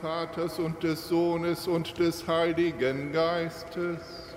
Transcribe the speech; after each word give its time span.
Vaters 0.00 0.60
und 0.60 0.80
des 0.84 1.08
Sohnes 1.08 1.66
und 1.66 1.98
des 1.98 2.28
Heiligen 2.28 3.10
Geistes. 3.10 4.36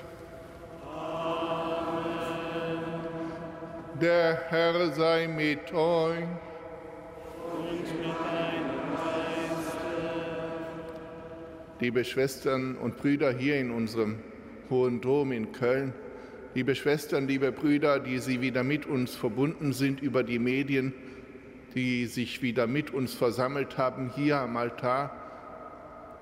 Amen. 0.84 2.04
Der 4.02 4.42
Herr 4.50 4.92
sei 4.92 5.28
mit 5.28 5.72
euch. 5.72 6.24
Und 7.54 7.74
mit 7.74 8.16
deinem 8.26 8.72
Geiste. 8.96 9.86
Liebe 11.80 12.06
Schwestern 12.06 12.76
und 12.78 12.98
Brüder 12.98 13.32
hier 13.32 13.60
in 13.60 13.70
unserem 13.70 14.18
Hohen 14.72 15.00
Dom 15.00 15.32
in 15.32 15.52
Köln, 15.52 15.94
liebe 16.56 16.74
Schwestern, 16.74 17.28
liebe 17.28 17.52
Brüder, 17.52 18.00
die 18.00 18.18
Sie 18.18 18.42
wieder 18.42 18.64
mit 18.64 18.88
uns 18.88 19.16
verbunden 19.16 19.74
sind 19.74 20.02
über 20.02 20.24
die 20.24 20.40
Medien, 20.40 20.94
die 21.76 22.08
sich 22.08 22.42
wieder 22.42 22.66
mit 22.66 22.92
uns 22.92 23.14
versammelt 23.14 23.78
haben 23.78 24.12
hier 24.16 24.38
am 24.38 24.58
Altar, 24.58 25.21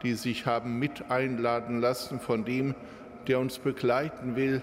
die 0.04 0.14
sich 0.14 0.46
haben 0.46 0.80
mit 0.80 1.10
einladen 1.10 1.80
lassen 1.80 2.20
von 2.20 2.46
dem, 2.46 2.76
der 3.28 3.40
uns 3.40 3.60
begleiten 3.60 4.36
will 4.36 4.62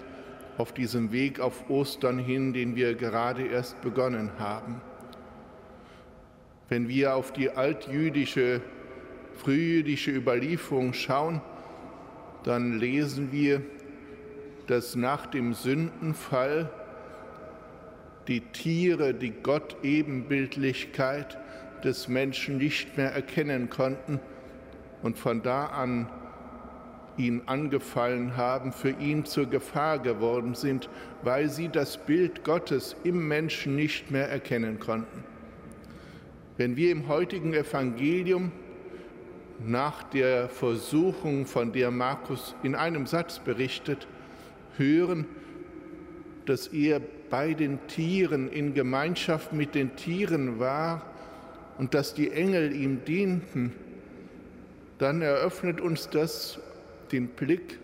auf 0.57 0.73
diesem 0.73 1.11
Weg 1.11 1.39
auf 1.39 1.69
Ostern 1.69 2.17
hin, 2.17 2.53
den 2.53 2.75
wir 2.75 2.95
gerade 2.95 3.45
erst 3.45 3.79
begonnen 3.81 4.31
haben. 4.39 4.81
Wenn 6.69 6.89
wir 6.89 7.15
auf 7.15 7.31
die 7.31 7.51
altjüdische, 7.51 8.61
frühjüdische 9.35 10.11
Überlieferung 10.11 10.93
schauen, 10.93 11.41
dann 12.43 12.79
lesen 12.79 13.31
wir, 13.31 13.61
dass 14.65 14.95
nach 14.95 15.27
dem 15.27 15.53
Sündenfall 15.53 16.71
die 18.27 18.41
Tiere 18.41 19.13
die 19.13 19.31
Gott-Ebenbildlichkeit 19.31 21.37
des 21.83 22.07
Menschen 22.07 22.57
nicht 22.57 22.97
mehr 22.97 23.13
erkennen 23.13 23.69
konnten 23.69 24.19
und 25.03 25.17
von 25.17 25.41
da 25.41 25.67
an 25.67 26.07
ihn 27.17 27.41
angefallen 27.45 28.37
haben, 28.37 28.71
für 28.71 28.91
ihn 28.91 29.25
zur 29.25 29.47
Gefahr 29.47 29.99
geworden 29.99 30.55
sind, 30.55 30.89
weil 31.23 31.49
sie 31.49 31.69
das 31.69 31.97
Bild 31.97 32.43
Gottes 32.43 32.95
im 33.03 33.27
Menschen 33.27 33.75
nicht 33.75 34.11
mehr 34.11 34.29
erkennen 34.29 34.79
konnten. 34.79 35.23
Wenn 36.57 36.75
wir 36.75 36.91
im 36.91 37.07
heutigen 37.07 37.53
Evangelium 37.53 38.51
nach 39.59 40.03
der 40.03 40.49
Versuchung, 40.49 41.45
von 41.45 41.71
der 41.71 41.91
Markus 41.91 42.55
in 42.63 42.75
einem 42.75 43.07
Satz 43.07 43.39
berichtet, 43.39 44.07
hören, 44.77 45.25
dass 46.45 46.67
er 46.67 47.01
bei 47.29 47.53
den 47.53 47.79
Tieren 47.87 48.49
in 48.49 48.73
Gemeinschaft 48.73 49.53
mit 49.53 49.75
den 49.75 49.95
Tieren 49.95 50.59
war 50.59 51.01
und 51.77 51.93
dass 51.93 52.13
die 52.13 52.31
Engel 52.31 52.73
ihm 52.73 53.03
dienten, 53.05 53.73
dann 54.97 55.21
eröffnet 55.21 55.81
uns 55.81 56.09
das 56.09 56.59
den 57.11 57.27
Blick 57.27 57.79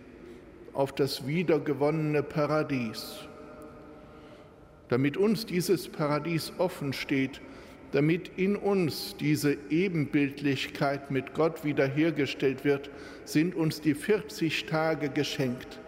auf 0.73 0.93
das 0.93 1.27
wiedergewonnene 1.27 2.23
Paradies. 2.23 3.19
Damit 4.89 5.17
uns 5.17 5.45
dieses 5.45 5.87
Paradies 5.87 6.51
offen 6.57 6.93
steht, 6.93 7.41
damit 7.91 8.31
in 8.37 8.55
uns 8.55 9.15
diese 9.19 9.55
Ebenbildlichkeit 9.69 11.11
mit 11.11 11.33
Gott 11.35 11.63
wiederhergestellt 11.63 12.65
wird, 12.65 12.89
sind 13.23 13.55
uns 13.55 13.81
die 13.81 13.93
40 13.93 14.65
Tage 14.65 15.09
geschenkt. 15.09 15.79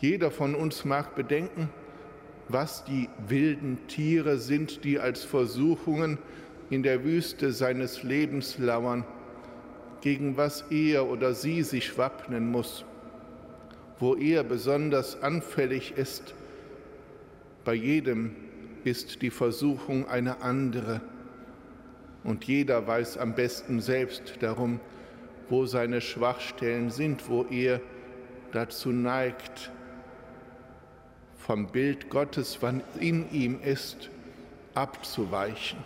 Jeder 0.00 0.30
von 0.30 0.54
uns 0.54 0.84
mag 0.84 1.14
bedenken, 1.14 1.68
was 2.48 2.84
die 2.84 3.08
wilden 3.28 3.78
Tiere 3.86 4.38
sind, 4.38 4.84
die 4.84 4.98
als 4.98 5.22
Versuchungen 5.22 6.18
in 6.70 6.82
der 6.82 7.04
Wüste 7.04 7.52
seines 7.52 8.02
Lebens 8.02 8.58
lauern, 8.58 9.04
gegen 10.00 10.36
was 10.36 10.64
er 10.70 11.08
oder 11.08 11.34
sie 11.34 11.62
sich 11.62 11.96
wappnen 11.98 12.50
muss, 12.50 12.84
wo 13.98 14.14
er 14.16 14.44
besonders 14.44 15.22
anfällig 15.22 15.92
ist. 15.96 16.34
Bei 17.64 17.74
jedem 17.74 18.34
ist 18.84 19.22
die 19.22 19.30
Versuchung 19.30 20.08
eine 20.08 20.42
andere 20.42 21.00
und 22.24 22.44
jeder 22.44 22.86
weiß 22.86 23.18
am 23.18 23.34
besten 23.34 23.80
selbst 23.80 24.36
darum, 24.40 24.80
wo 25.48 25.66
seine 25.66 26.00
Schwachstellen 26.00 26.90
sind, 26.90 27.28
wo 27.28 27.44
er 27.44 27.80
dazu 28.52 28.90
neigt, 28.90 29.70
vom 31.36 31.66
Bild 31.66 32.10
Gottes, 32.10 32.58
wann 32.60 32.82
in 33.00 33.30
ihm 33.32 33.60
ist, 33.62 34.10
abzuweichen. 34.74 35.78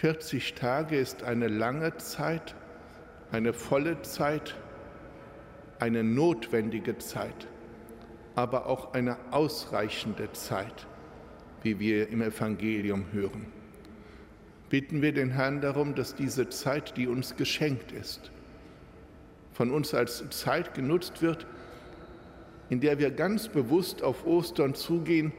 40 0.00 0.54
Tage 0.54 0.96
ist 0.96 1.24
eine 1.24 1.48
lange 1.48 1.96
Zeit, 1.96 2.54
eine 3.32 3.52
volle 3.52 4.00
Zeit, 4.02 4.54
eine 5.80 6.04
notwendige 6.04 6.98
Zeit, 6.98 7.48
aber 8.36 8.66
auch 8.66 8.94
eine 8.94 9.16
ausreichende 9.32 10.30
Zeit, 10.34 10.86
wie 11.64 11.80
wir 11.80 12.10
im 12.10 12.22
Evangelium 12.22 13.06
hören. 13.10 13.46
Bitten 14.70 15.02
wir 15.02 15.12
den 15.12 15.30
Herrn 15.30 15.60
darum, 15.60 15.96
dass 15.96 16.14
diese 16.14 16.48
Zeit, 16.48 16.96
die 16.96 17.08
uns 17.08 17.34
geschenkt 17.34 17.90
ist, 17.90 18.30
von 19.52 19.72
uns 19.72 19.94
als 19.94 20.22
Zeit 20.30 20.74
genutzt 20.74 21.22
wird, 21.22 21.44
in 22.70 22.78
der 22.78 23.00
wir 23.00 23.10
ganz 23.10 23.48
bewusst 23.48 24.04
auf 24.04 24.24
Ostern 24.24 24.76
zugehen, 24.76 25.32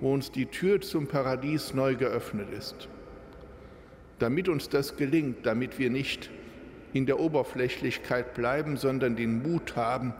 wo 0.00 0.14
uns 0.14 0.30
die 0.30 0.46
Tür 0.46 0.80
zum 0.80 1.08
Paradies 1.08 1.74
neu 1.74 1.96
geöffnet 1.96 2.50
ist. 2.56 2.88
Damit 4.18 4.48
uns 4.48 4.68
das 4.68 4.96
gelingt, 4.96 5.46
damit 5.46 5.78
wir 5.78 5.90
nicht 5.90 6.30
in 6.92 7.06
der 7.06 7.20
Oberflächlichkeit 7.20 8.34
bleiben, 8.34 8.76
sondern 8.76 9.16
den 9.16 9.42
Mut 9.42 9.76
haben, 9.76 10.14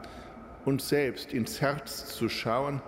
uns 0.65 0.87
selbst 0.89 1.33
ins 1.33 1.61
Herz 1.61 2.15
zu 2.15 2.29
schauen, 2.29 2.81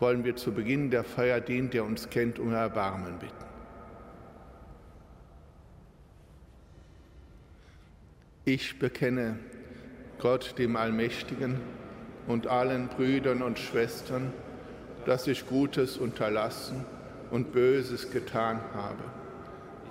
wollen 0.00 0.24
wir 0.24 0.36
zu 0.36 0.52
Beginn 0.52 0.90
der 0.90 1.04
Feier 1.04 1.40
den, 1.40 1.70
der 1.70 1.84
uns 1.84 2.10
kennt, 2.10 2.38
um 2.38 2.52
Erbarmen 2.52 3.18
bitten. 3.18 3.34
Ich 8.46 8.78
bekenne 8.78 9.38
Gott, 10.18 10.58
dem 10.58 10.76
Allmächtigen, 10.76 11.60
und 12.26 12.46
allen 12.46 12.88
Brüdern 12.88 13.42
und 13.42 13.58
Schwestern, 13.58 14.32
dass 15.06 15.26
ich 15.26 15.46
Gutes 15.46 15.96
unterlassen 15.96 16.84
und 17.30 17.52
Böses 17.52 18.10
getan 18.10 18.60
habe. 18.72 19.02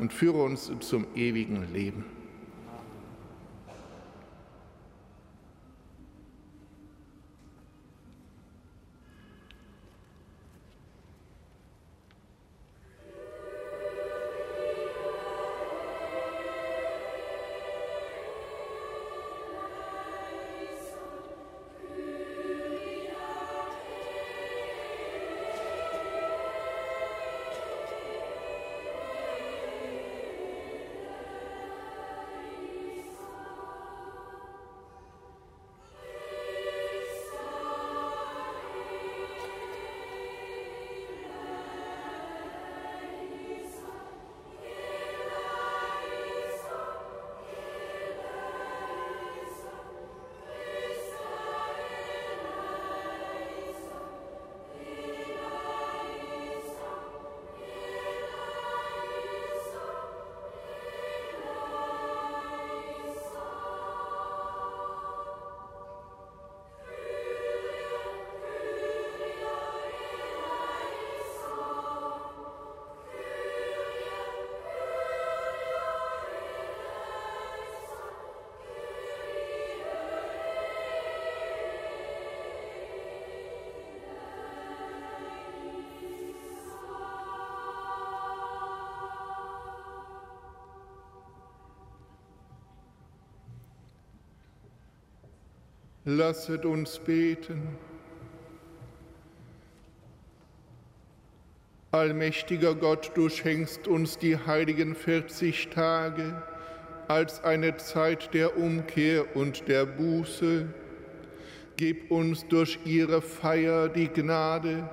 und 0.00 0.12
führe 0.12 0.42
uns 0.42 0.72
zum 0.80 1.06
ewigen 1.14 1.72
Leben. 1.72 2.04
Lasset 96.16 96.64
uns 96.64 96.98
beten. 96.98 97.62
Allmächtiger 101.92 102.74
Gott, 102.74 103.12
du 103.14 103.28
schenkst 103.28 103.86
uns 103.86 104.18
die 104.18 104.36
heiligen 104.36 104.96
40 104.96 105.68
Tage 105.68 106.42
als 107.06 107.44
eine 107.44 107.76
Zeit 107.76 108.34
der 108.34 108.56
Umkehr 108.56 109.36
und 109.36 109.68
der 109.68 109.86
Buße. 109.86 110.66
Gib 111.76 112.10
uns 112.10 112.44
durch 112.48 112.80
ihre 112.84 113.22
Feier 113.22 113.88
die 113.88 114.08
Gnade, 114.08 114.88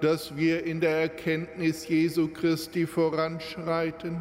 dass 0.00 0.36
wir 0.36 0.64
in 0.64 0.80
der 0.80 0.96
Erkenntnis 1.00 1.86
Jesu 1.86 2.26
Christi 2.26 2.88
voranschreiten 2.88 4.18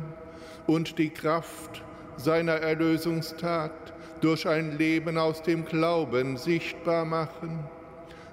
und 0.67 0.99
die 0.99 1.09
Kraft 1.09 1.83
seiner 2.17 2.53
Erlösungstat 2.53 3.84
durch 4.21 4.47
ein 4.47 4.77
Leben 4.77 5.17
aus 5.17 5.41
dem 5.41 5.65
Glauben 5.65 6.37
sichtbar 6.37 7.05
machen. 7.05 7.59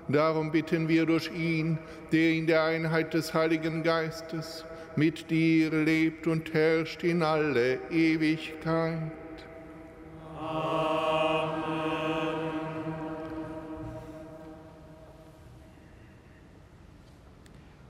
Darum 0.09 0.51
bitten 0.51 0.89
wir 0.89 1.07
durch 1.07 1.31
ihn, 1.33 1.79
der 2.11 2.31
in 2.31 2.47
der 2.47 2.65
Einheit 2.65 3.15
des 3.15 3.35
Heiligen 3.35 3.83
Geistes 3.83 4.65
mit 4.97 5.31
dir 5.31 5.71
lebt 5.71 6.27
und 6.27 6.53
herrscht 6.53 7.03
in 7.03 7.23
alle 7.23 7.79
Ewigkeit. 7.91 9.13
Amen. 10.39 11.03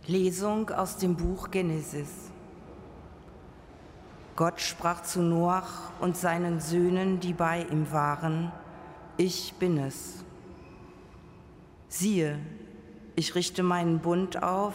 Lesung 0.07 0.69
aus 0.71 0.97
dem 0.97 1.17
Buch 1.17 1.51
Genesis. 1.51 2.32
Gott 4.35 4.61
sprach 4.61 5.03
zu 5.03 5.21
Noach 5.21 5.91
und 6.01 6.17
seinen 6.17 6.61
Söhnen, 6.61 7.21
die 7.21 7.35
bei 7.35 7.67
ihm 7.71 7.93
waren, 7.93 8.51
ich 9.19 9.55
bin 9.59 9.77
es. 9.77 10.25
Siehe, 11.89 12.39
ich 13.15 13.35
richte 13.35 13.63
meinen 13.63 13.99
Bund 13.99 14.43
auf 14.43 14.75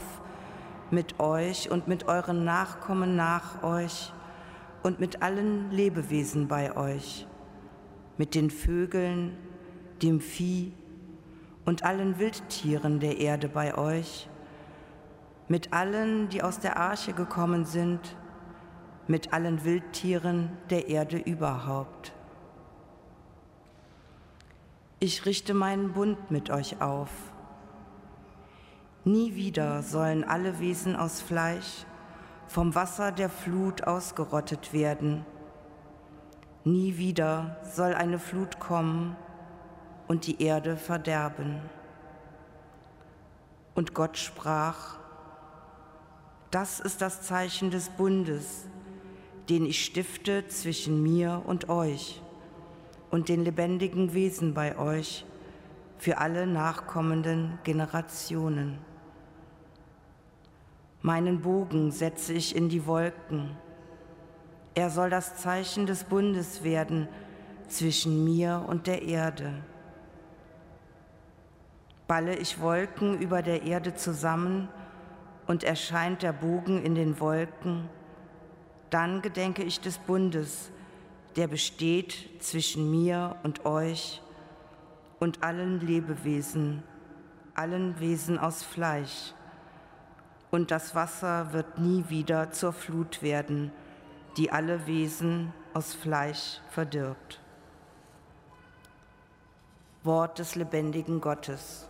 mit 0.92 1.20
euch 1.20 1.72
und 1.72 1.88
mit 1.88 2.08
euren 2.08 2.46
Nachkommen 2.46 3.16
nach 3.16 3.64
euch 3.64 4.14
und 4.84 5.00
mit 5.00 5.24
allen 5.24 5.72
Lebewesen 5.72 6.48
bei 6.48 6.78
euch, 6.78 7.26
mit 8.18 8.36
den 8.36 8.52
Vögeln, 8.52 9.36
dem 10.04 10.22
Vieh 10.22 10.72
und 11.66 11.84
allen 11.84 12.20
Wildtieren 12.20 13.00
der 13.00 13.18
Erde 13.18 13.50
bei 13.50 13.76
euch, 13.76 14.30
mit 15.48 15.74
allen, 15.74 16.30
die 16.30 16.44
aus 16.44 16.60
der 16.60 16.78
Arche 16.78 17.14
gekommen 17.14 17.66
sind, 17.66 18.16
mit 19.08 19.34
allen 19.34 19.64
Wildtieren 19.64 20.58
der 20.70 20.90
Erde 20.90 21.18
überhaupt. 21.18 22.14
Ich 25.00 25.26
richte 25.26 25.54
meinen 25.54 25.94
Bund 25.94 26.32
mit 26.32 26.50
euch 26.50 26.82
auf. 26.82 27.10
Nie 29.04 29.36
wieder 29.36 29.84
sollen 29.84 30.24
alle 30.24 30.60
Wesen 30.60 30.96
aus 30.96 31.22
Fleisch 31.22 31.86
vom 32.48 32.76
Wasser 32.76 33.12
der 33.12 33.30
Flut 33.30 33.84
ausgerottet 33.84 34.74
werden. 34.74 35.26
Nie 36.64 36.98
wieder 36.98 37.58
soll 37.64 37.94
eine 37.94 38.20
Flut 38.20 38.60
kommen 38.60 39.16
und 40.08 40.28
die 40.28 40.42
Erde 40.42 40.78
verderben. 40.78 41.62
Und 43.76 43.94
Gott 43.94 44.18
sprach, 44.18 44.98
das 46.52 46.80
ist 46.80 47.02
das 47.02 47.22
Zeichen 47.22 47.70
des 47.70 47.90
Bundes, 47.90 48.66
den 49.50 49.66
ich 49.66 49.86
stifte 49.86 50.48
zwischen 50.48 51.02
mir 51.02 51.42
und 51.46 51.70
euch 51.70 52.22
und 53.10 53.30
den 53.30 53.44
lebendigen 53.44 54.14
Wesen 54.14 54.54
bei 54.54 54.78
euch 54.78 55.26
für 55.98 56.18
alle 56.18 56.46
nachkommenden 56.46 57.58
Generationen. 57.64 58.78
Meinen 61.02 61.42
Bogen 61.42 61.92
setze 61.92 62.34
ich 62.34 62.56
in 62.56 62.70
die 62.70 62.86
Wolken. 62.86 63.56
Er 64.76 64.90
soll 64.90 65.10
das 65.10 65.38
Zeichen 65.38 65.86
des 65.86 66.04
Bundes 66.04 66.64
werden 66.64 67.08
zwischen 67.68 68.26
mir 68.26 68.66
und 68.68 68.88
der 68.88 69.02
Erde. 69.04 69.54
Balle 72.08 72.36
ich 72.36 72.60
Wolken 72.60 73.20
über 73.20 73.42
der 73.42 73.64
Erde 73.64 73.96
zusammen, 73.96 74.70
und 75.48 75.64
erscheint 75.64 76.24
der 76.24 76.34
Bogen 76.34 76.84
in 76.84 76.94
den 76.94 77.20
Wolken, 77.20 77.90
dann 78.90 79.22
gedenke 79.22 79.64
ich 79.64 79.80
des 79.80 79.98
Bundes, 79.98 80.72
der 81.36 81.48
besteht 81.48 82.30
zwischen 82.40 82.90
mir 82.90 83.36
und 83.44 83.66
euch 83.66 84.22
und 85.20 85.44
allen 85.44 85.80
Lebewesen, 85.80 86.84
allen 87.54 88.00
Wesen 88.00 88.40
aus 88.40 88.64
Fleisch. 88.64 89.34
Und 90.52 90.72
das 90.72 90.96
Wasser 90.96 91.54
wird 91.54 91.80
nie 91.80 92.06
wieder 92.10 92.52
zur 92.52 92.74
Flut 92.74 93.22
werden, 93.22 93.72
die 94.38 94.52
alle 94.52 94.88
Wesen 94.88 95.54
aus 95.74 95.94
Fleisch 95.94 96.62
verdirbt. 96.70 97.42
Wort 100.04 100.40
des 100.40 100.56
lebendigen 100.56 101.20
Gottes. 101.20 101.88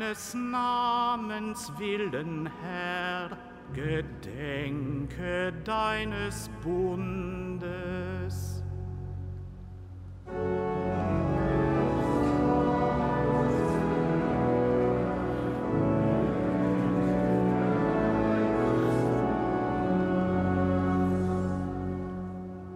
Deines 0.00 0.34
Namens 0.34 1.70
willen, 1.78 2.48
Herr, 2.62 3.36
gedenke 3.74 5.52
deines 5.62 6.48
Bundes. 6.62 7.60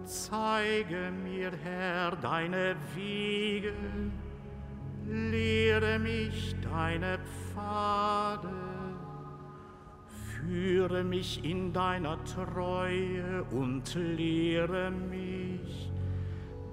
Zeige 0.05 1.11
mir, 1.23 1.51
Herr, 1.63 2.15
deine 2.17 2.75
Wege, 2.93 3.73
lehre 5.07 5.99
mich 5.99 6.55
deine 6.61 7.19
Pfade, 7.53 8.49
führe 10.07 11.03
mich 11.03 11.43
in 11.43 11.73
deiner 11.73 12.23
Treue 12.23 13.43
und 13.51 13.93
lehre 13.95 14.91
mich, 14.91 15.91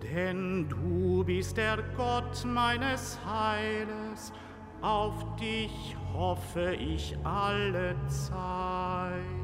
denn 0.03 0.69
du 0.69 1.25
bist 1.25 1.57
der 1.57 1.79
Gott 1.97 2.45
meines 2.45 3.19
Heiles, 3.25 4.33
auf 4.81 5.37
dich 5.37 5.97
hoffe 6.13 6.75
ich 6.75 7.17
alle 7.25 7.95
Zeit. 8.09 9.42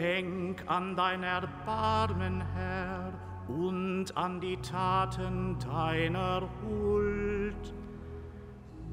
Denk 0.00 0.62
an 0.68 0.94
dein 0.94 1.24
Erbarmen, 1.24 2.40
Herr, 2.54 3.12
und 3.48 4.16
an 4.16 4.40
die 4.40 4.56
Taten 4.58 5.56
deiner 5.58 6.48
Huld, 6.62 7.74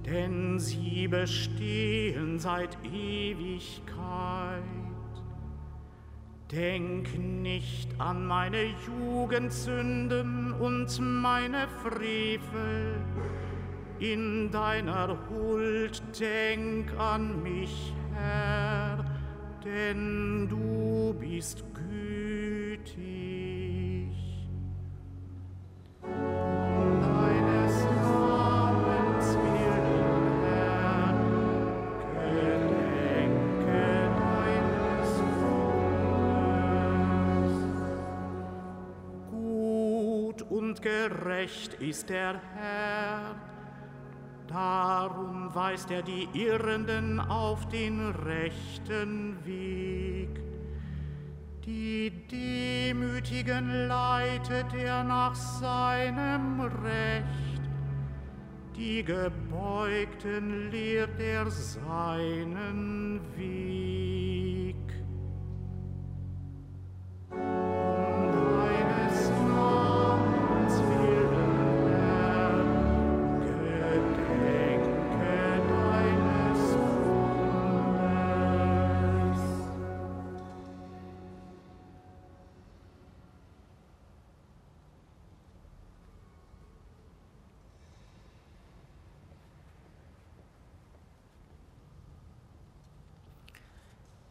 denn 0.03 0.57
sie 0.57 1.07
bestehen 1.07 2.39
seit 2.39 2.75
Ewigkeit. 2.83 4.63
Denk 6.51 7.15
nicht 7.19 8.01
an 8.01 8.25
meine 8.25 8.73
Jugendsünden 8.87 10.53
und 10.53 10.99
meine 10.99 11.67
Frevel. 11.83 12.95
In 13.99 14.49
deiner 14.49 15.15
Huld 15.29 16.01
denk 16.19 16.91
an 16.97 17.43
mich, 17.43 17.93
Herr, 18.15 19.05
denn 19.63 20.47
du 20.47 20.94
bist 21.13 21.63
gütig. 21.73 22.95
Deines 27.01 27.85
Namens 28.01 29.37
wir 29.37 29.73
Herr, 30.43 31.13
gedenke 32.67 33.83
deines 34.19 35.11
Volkes. 35.81 36.81
Gut 39.29 40.39
und 40.49 40.81
gerecht 40.81 41.73
ist 41.75 42.09
der 42.09 42.41
Herr. 42.55 43.35
Darum 44.47 45.53
weist 45.53 45.91
er 45.91 46.01
die 46.01 46.29
Irrenden 46.33 47.19
auf 47.19 47.67
den 47.67 48.09
rechten 48.11 49.43
Weg. 49.43 50.44
Die 51.65 52.11
Demütigen 52.31 53.87
leitet 53.87 54.71
er 54.75 55.03
nach 55.03 55.33
seinem 55.33 56.61
Recht. 56.61 57.61
Die 58.75 59.03
Gebeugten 59.03 60.69
lehrt 60.69 61.19
er 61.19 61.49
seinen 61.49 63.19
Weg. 63.35 63.74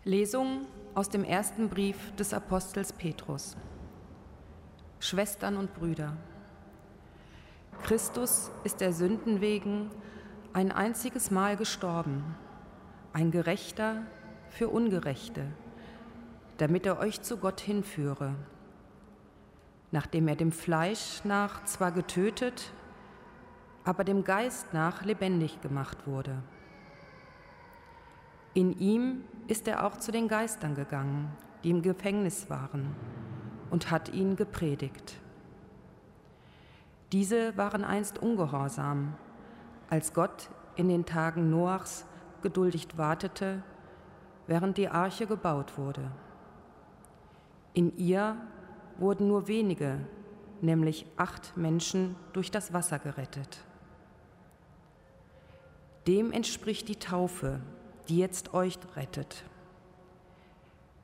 Lesung 0.06 0.66
aus 0.94 1.08
dem 1.08 1.24
ersten 1.24 1.70
Brief 1.70 2.14
des 2.16 2.34
Apostels 2.34 2.92
Petrus. 2.92 3.56
Schwestern 5.00 5.56
und 5.56 5.72
Brüder, 5.72 6.14
Christus 7.84 8.50
ist 8.64 8.82
der 8.82 8.92
Sünden 8.92 9.40
wegen 9.40 9.90
ein 10.52 10.72
einziges 10.72 11.30
Mal 11.30 11.56
gestorben, 11.56 12.36
ein 13.14 13.30
Gerechter 13.30 14.02
für 14.50 14.68
Ungerechte, 14.68 15.46
damit 16.58 16.84
er 16.84 16.98
euch 16.98 17.22
zu 17.22 17.38
Gott 17.38 17.60
hinführe, 17.60 18.34
nachdem 19.90 20.28
er 20.28 20.36
dem 20.36 20.52
Fleisch 20.52 21.24
nach 21.24 21.64
zwar 21.64 21.92
getötet, 21.92 22.72
aber 23.84 24.04
dem 24.04 24.22
Geist 24.22 24.74
nach 24.74 25.02
lebendig 25.02 25.62
gemacht 25.62 26.06
wurde. 26.06 26.42
In 28.54 28.78
ihm 28.78 29.24
ist 29.48 29.66
er 29.66 29.84
auch 29.84 29.96
zu 29.96 30.12
den 30.12 30.28
Geistern 30.28 30.76
gegangen, 30.76 31.32
die 31.64 31.70
im 31.70 31.82
Gefängnis 31.82 32.48
waren, 32.48 32.94
und 33.70 33.90
hat 33.90 34.10
ihnen 34.10 34.36
gepredigt. 34.36 35.16
Diese 37.10 37.56
waren 37.56 37.82
einst 37.82 38.18
ungehorsam, 38.18 39.14
als 39.90 40.14
Gott 40.14 40.50
in 40.76 40.88
den 40.88 41.04
Tagen 41.04 41.50
Noachs 41.50 42.04
geduldig 42.42 42.88
wartete, 42.96 43.62
während 44.46 44.78
die 44.78 44.88
Arche 44.88 45.26
gebaut 45.26 45.76
wurde. 45.76 46.10
In 47.72 47.96
ihr 47.96 48.36
wurden 48.98 49.26
nur 49.26 49.48
wenige, 49.48 49.98
nämlich 50.60 51.06
acht 51.16 51.56
Menschen, 51.56 52.14
durch 52.32 52.52
das 52.52 52.72
Wasser 52.72 53.00
gerettet. 53.00 53.64
Dem 56.06 56.30
entspricht 56.30 56.88
die 56.88 56.96
Taufe, 56.96 57.60
die 58.08 58.18
jetzt 58.18 58.54
euch 58.54 58.78
rettet. 58.96 59.44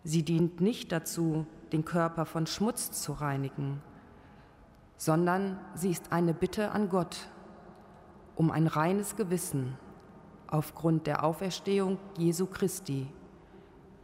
Sie 0.05 0.23
dient 0.23 0.61
nicht 0.61 0.93
dazu, 0.93 1.47
den 1.73 1.85
Körper 1.85 2.25
von 2.27 2.47
Schmutz 2.47 2.91
zu 3.03 3.13
reinigen, 3.13 3.83
sondern 4.97 5.59
sie 5.75 5.91
ist 5.91 6.13
eine 6.13 6.35
Bitte 6.35 6.73
an 6.73 6.89
Gott 6.89 7.29
um 8.37 8.51
ein 8.51 8.67
reines 8.67 9.17
Gewissen 9.17 9.77
aufgrund 10.47 11.07
der 11.07 11.25
Auferstehung 11.25 11.99
Jesu 12.17 12.47
Christi, 12.47 13.07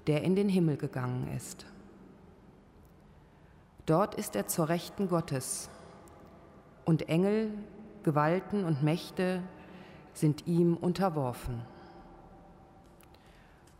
der 0.06 0.22
in 0.24 0.37
den 0.37 0.50
Himmel 0.50 0.76
gegangen 0.76 1.28
ist. 1.35 1.64
Dort 3.87 4.14
ist 4.14 4.37
er 4.37 4.46
zur 4.46 4.68
Rechten 4.68 5.09
Gottes 5.09 5.70
und 6.85 7.09
Engel, 7.09 7.50
Gewalten 8.02 8.64
und 8.64 8.82
Mächte 8.82 9.42
sind 10.12 10.46
ihm 10.46 10.76
unterworfen. 10.76 11.62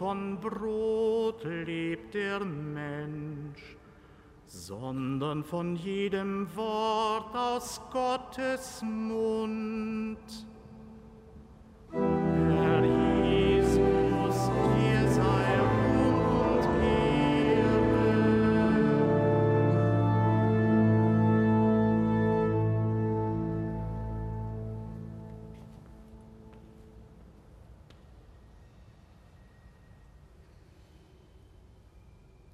Von 0.00 0.40
Brot 0.40 1.44
lebt 1.44 2.14
der 2.14 2.40
Mensch, 2.40 3.76
sondern 4.46 5.44
von 5.44 5.76
jedem 5.76 6.48
Wort 6.56 7.36
aus 7.36 7.78
Gottes 7.92 8.80
Mund. 8.80 10.16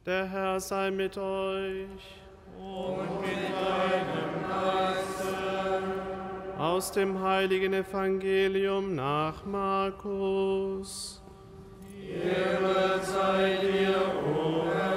Der 0.07 0.25
Herr 0.25 0.61
sei 0.61 0.93
mit 0.93 1.19
euch. 1.19 2.23
Und 2.57 3.21
mit 3.23 3.51
deinem 3.51 4.47
Geiste. 4.49 5.83
Aus 6.57 6.93
dem 6.93 7.21
heiligen 7.21 7.73
Evangelium 7.73 8.95
nach 8.95 9.45
Markus. 9.45 11.21
Ehre 11.93 13.01
sei 13.03 13.59
dir, 13.61 13.97
o 14.33 14.67
Herr. 14.73 14.96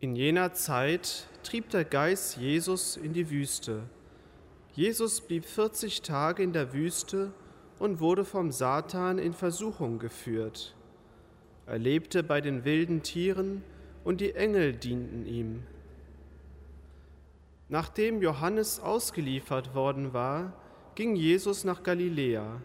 In 0.00 0.14
jener 0.14 0.52
Zeit 0.52 1.26
trieb 1.42 1.70
der 1.70 1.84
Geist 1.84 2.36
Jesus 2.36 2.96
in 2.96 3.14
die 3.14 3.30
Wüste. 3.30 3.82
Jesus 4.74 5.20
blieb 5.20 5.44
40 5.44 6.02
Tage 6.02 6.44
in 6.44 6.52
der 6.52 6.72
Wüste 6.72 7.32
und 7.80 7.98
wurde 7.98 8.24
vom 8.24 8.52
Satan 8.52 9.18
in 9.18 9.32
Versuchung 9.32 9.98
geführt. 9.98 10.76
Er 11.66 11.78
lebte 11.78 12.22
bei 12.22 12.40
den 12.40 12.64
wilden 12.64 13.02
Tieren 13.02 13.64
und 14.04 14.20
die 14.20 14.36
Engel 14.36 14.72
dienten 14.72 15.26
ihm. 15.26 15.64
Nachdem 17.68 18.22
Johannes 18.22 18.78
ausgeliefert 18.78 19.74
worden 19.74 20.12
war, 20.12 20.52
ging 20.94 21.16
Jesus 21.16 21.64
nach 21.64 21.82
Galiläa. 21.82 22.62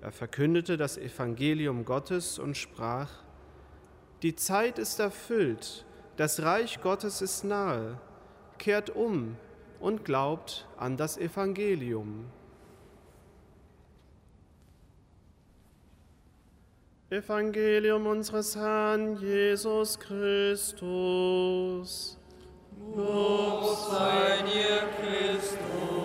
Er 0.00 0.10
verkündete 0.10 0.78
das 0.78 0.96
Evangelium 0.96 1.84
Gottes 1.84 2.38
und 2.38 2.56
sprach, 2.56 3.10
Die 4.22 4.34
Zeit 4.34 4.78
ist 4.78 5.00
erfüllt, 5.00 5.84
das 6.16 6.42
Reich 6.42 6.80
Gottes 6.82 7.22
ist 7.22 7.44
nahe, 7.44 7.98
kehrt 8.58 8.90
um 8.90 9.36
und 9.80 10.04
glaubt 10.04 10.66
an 10.76 10.96
das 10.96 11.18
Evangelium. 11.18 12.26
Evangelium 17.10 18.06
unseres 18.06 18.56
Herrn 18.56 19.18
Jesus 19.18 19.98
Christus. 19.98 20.76
Lob 22.96 23.76
sei 23.90 24.42
dir, 24.50 24.88
Christus. 24.98 26.01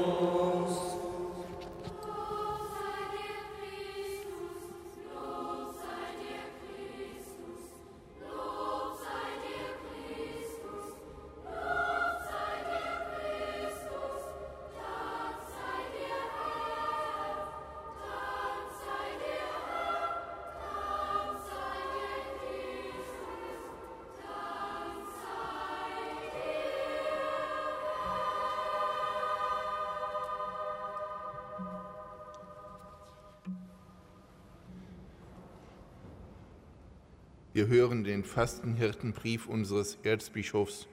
Wir 37.58 37.70
hören 37.70 38.04
den 38.04 38.24
Fastenhirtenbrief 38.24 39.48
unseres 39.48 39.98
Erzbischofs 40.04 40.88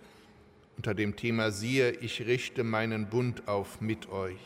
unter 0.79 0.94
dem 0.94 1.14
Thema 1.14 1.50
Siehe, 1.50 1.90
ich 1.90 2.27
richte 2.27 2.64
meinen 2.64 3.11
Bund 3.11 3.46
auf 3.48 3.83
mit 3.83 4.09
euch. 4.09 4.40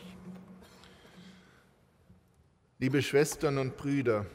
Liebe 2.77 3.01
Schwestern 3.01 3.57
und 3.57 3.77
Brüder, 3.77 4.25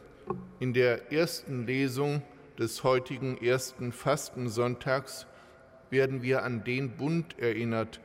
in 0.60 0.72
der 0.72 1.12
ersten 1.12 1.66
Lesung 1.66 2.22
des 2.58 2.84
heutigen 2.84 3.36
ersten 3.36 3.92
Fastensonntags 3.92 5.26
werden 5.90 6.22
wir 6.22 6.42
an 6.42 6.64
den 6.64 6.96
Bund 6.96 7.38
erinnert, 7.38 8.00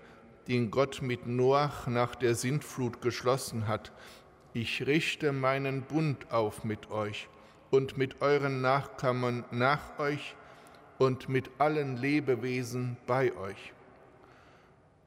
den 0.50 0.72
Gott 0.72 1.02
mit 1.02 1.26
Noach 1.26 1.88
nach 1.88 2.15
der 2.15 2.36
Sintflut 2.36 3.02
geschlossen 3.02 3.70
hat. 3.70 3.94
Ich 4.52 4.86
richte 4.86 5.32
meinen 5.32 5.84
Bund 5.84 6.34
auf 6.34 6.65
mit 6.65 6.92
euch 6.92 7.30
und 7.71 7.97
mit 7.97 8.21
euren 8.21 8.62
Nachkommen 8.62 9.43
nach 9.51 9.99
euch 9.99 10.36
und 10.97 11.29
mit 11.29 11.49
allen 11.60 11.97
Lebewesen 11.97 12.97
bei 13.08 13.36
euch. 13.36 13.73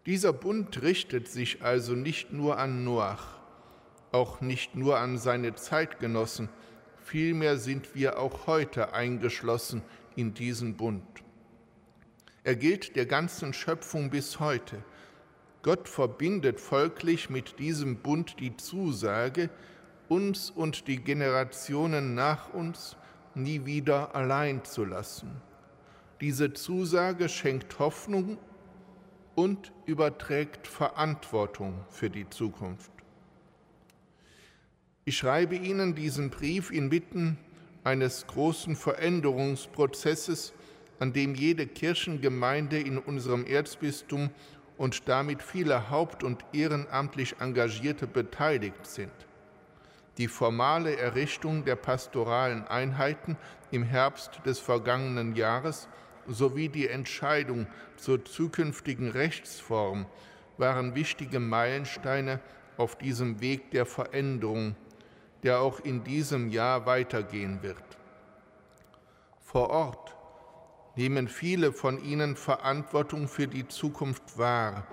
Dieser 0.07 0.33
Bund 0.33 0.83
richtet 0.83 1.29
sich 1.29 1.63
also 1.63 1.95
nicht 1.95 2.33
nur 2.33 2.59
an 2.59 2.85
Noach, 2.85 3.39
auch 4.11 4.41
nicht 4.41 4.75
nur 4.75 4.99
an 4.99 5.19
seine 5.19 5.55
Zeitgenossen, 5.55 6.49
vielmehr 7.05 7.57
sind 7.57 7.95
wir 7.95 8.19
auch 8.19 8.47
heute 8.47 8.95
eingeschlossen 8.95 9.83
in 10.17 10.35
diesen 10.35 10.77
Bund. 10.77 11.05
Er 12.45 12.57
gilt 12.57 12.97
der 12.97 13.07
ganzen 13.07 13.53
Schöpfung 13.53 14.11
bis 14.11 14.41
heute. 14.41 14.83
Gott 15.63 15.89
verbindet 15.89 16.59
folglich 16.59 17.31
mit 17.31 17.61
diesem 17.61 17.99
Bund 17.99 18.41
die 18.41 18.57
Zusage, 18.57 19.49
uns 20.09 20.51
und 20.51 20.87
die 20.89 20.99
Generationen 20.99 22.15
nach 22.15 22.53
uns 22.53 22.97
nie 23.35 23.65
wieder 23.65 24.15
allein 24.15 24.65
zu 24.65 24.85
lassen. 24.85 25.41
Diese 26.21 26.53
Zusage 26.53 27.29
schenkt 27.29 27.79
Hoffnung 27.79 28.39
und 29.35 29.73
überträgt 29.87 30.67
Verantwortung 30.67 31.85
für 31.89 32.11
die 32.11 32.29
Zukunft. 32.29 32.93
Ich 35.05 35.17
schreibe 35.17 35.57
Ihnen 35.57 35.95
diesen 35.95 36.31
Brief 36.31 36.71
inmitten 36.71 37.39
eines 37.83 38.27
großen 38.27 38.77
Veränderungsprozesses, 38.77 40.53
an 41.01 41.13
dem 41.13 41.35
jede 41.35 41.67
Kirchengemeinde 41.67 42.79
in 42.79 42.99
unserem 42.99 43.45
Erzbistum 43.45 44.31
und 44.77 45.09
damit 45.09 45.43
viele 45.43 45.91
haupt- 45.91 46.23
und 46.23 46.45
ehrenamtlich 46.53 47.37
Engagierte 47.41 48.07
beteiligt 48.07 48.87
sind 48.87 49.11
die 50.19 50.29
formale 50.29 50.97
Errichtung 50.97 51.65
der 51.65 51.77
pastoralen 51.77 52.67
Einheiten 52.67 53.37
im 53.71 53.83
Herbst 53.83 54.41
des 54.45 54.59
vergangenen 54.59 55.35
Jahres 55.35 55.89
sowie 56.27 56.69
die 56.69 56.89
Entscheidung 56.89 57.67
zur 57.97 58.25
zukünftigen 58.25 59.11
Rechtsform 59.11 60.07
waren 60.59 60.95
wichtige 60.95 61.41
Meilensteine 61.41 62.41
auf 62.77 62.97
diesem 62.97 63.41
Weg 63.41 63.71
der 63.71 63.87
Veränderung, 63.87 64.77
der 65.43 65.61
auch 65.61 65.81
in 65.81 66.05
diesem 66.05 66.49
Jahr 66.49 66.87
weitergehen 66.87 67.63
wird. 67.63 67.83
Vor 69.41 69.71
Ort 69.71 70.17
nehmen 70.97 71.29
viele 71.29 71.73
von 71.73 72.03
ihnen 72.03 72.37
Verantwortung 72.37 73.29
für 73.29 73.49
die 73.49 73.67
Zukunft 73.67 74.39
wahr, 74.39 74.87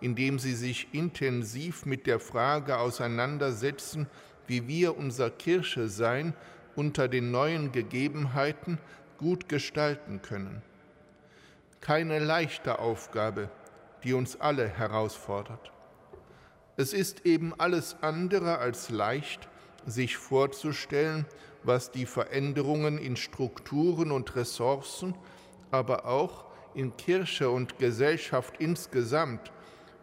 indem 0.00 0.38
sie 0.38 0.54
sich 0.54 0.92
intensiv 0.92 1.86
mit 1.86 2.06
der 2.06 2.20
Frage 2.20 2.78
auseinandersetzen, 2.78 4.06
wie 4.46 4.68
wir 4.68 4.96
unser 4.96 5.30
Kirche 5.30 5.88
sein 5.88 6.34
unter 6.74 7.08
den 7.08 7.30
neuen 7.30 7.72
Gegebenheiten 7.72 8.78
gut 9.18 9.48
gestalten 9.48 10.22
können. 10.22 10.62
Keine 11.80 12.18
leichte 12.18 12.78
Aufgabe, 12.78 13.50
die 14.04 14.12
uns 14.12 14.40
alle 14.40 14.68
herausfordert. 14.68 15.72
Es 16.76 16.92
ist 16.92 17.24
eben 17.24 17.54
alles 17.58 17.96
andere 18.02 18.58
als 18.58 18.90
leicht, 18.90 19.48
sich 19.86 20.16
vorzustellen, 20.16 21.24
was 21.62 21.90
die 21.90 22.06
Veränderungen 22.06 22.98
in 22.98 23.16
Strukturen 23.16 24.12
und 24.12 24.36
Ressourcen, 24.36 25.14
aber 25.70 26.04
auch 26.04 26.44
in 26.74 26.96
Kirche 26.96 27.50
und 27.50 27.78
Gesellschaft 27.78 28.54
insgesamt 28.58 29.50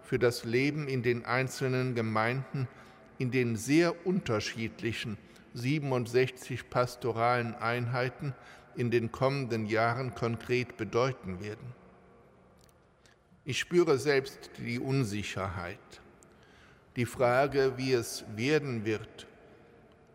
für 0.02 0.18
das 0.18 0.44
Leben 0.44 0.88
in 0.88 1.04
den 1.04 1.26
einzelnen 1.26 1.96
Gemeinden 1.96 2.68
in 3.24 3.32
den 3.32 3.56
sehr 3.56 4.06
unterschiedlichen 4.06 5.18
67 5.54 6.70
pastoralen 6.70 7.56
Einheiten 7.56 8.36
in 8.76 8.92
den 8.92 9.14
kommenden 9.14 9.66
Jahren 9.66 10.14
konkret 10.14 10.76
bedeuten 10.76 11.40
werden. 11.40 11.74
Ich 13.46 13.60
spüre 13.60 13.98
selbst 13.98 14.50
die 14.58 14.78
Unsicherheit, 14.78 16.02
die 16.98 17.06
Frage, 17.06 17.78
wie 17.78 17.94
es 17.94 18.26
werden 18.36 18.84
wird 18.84 19.26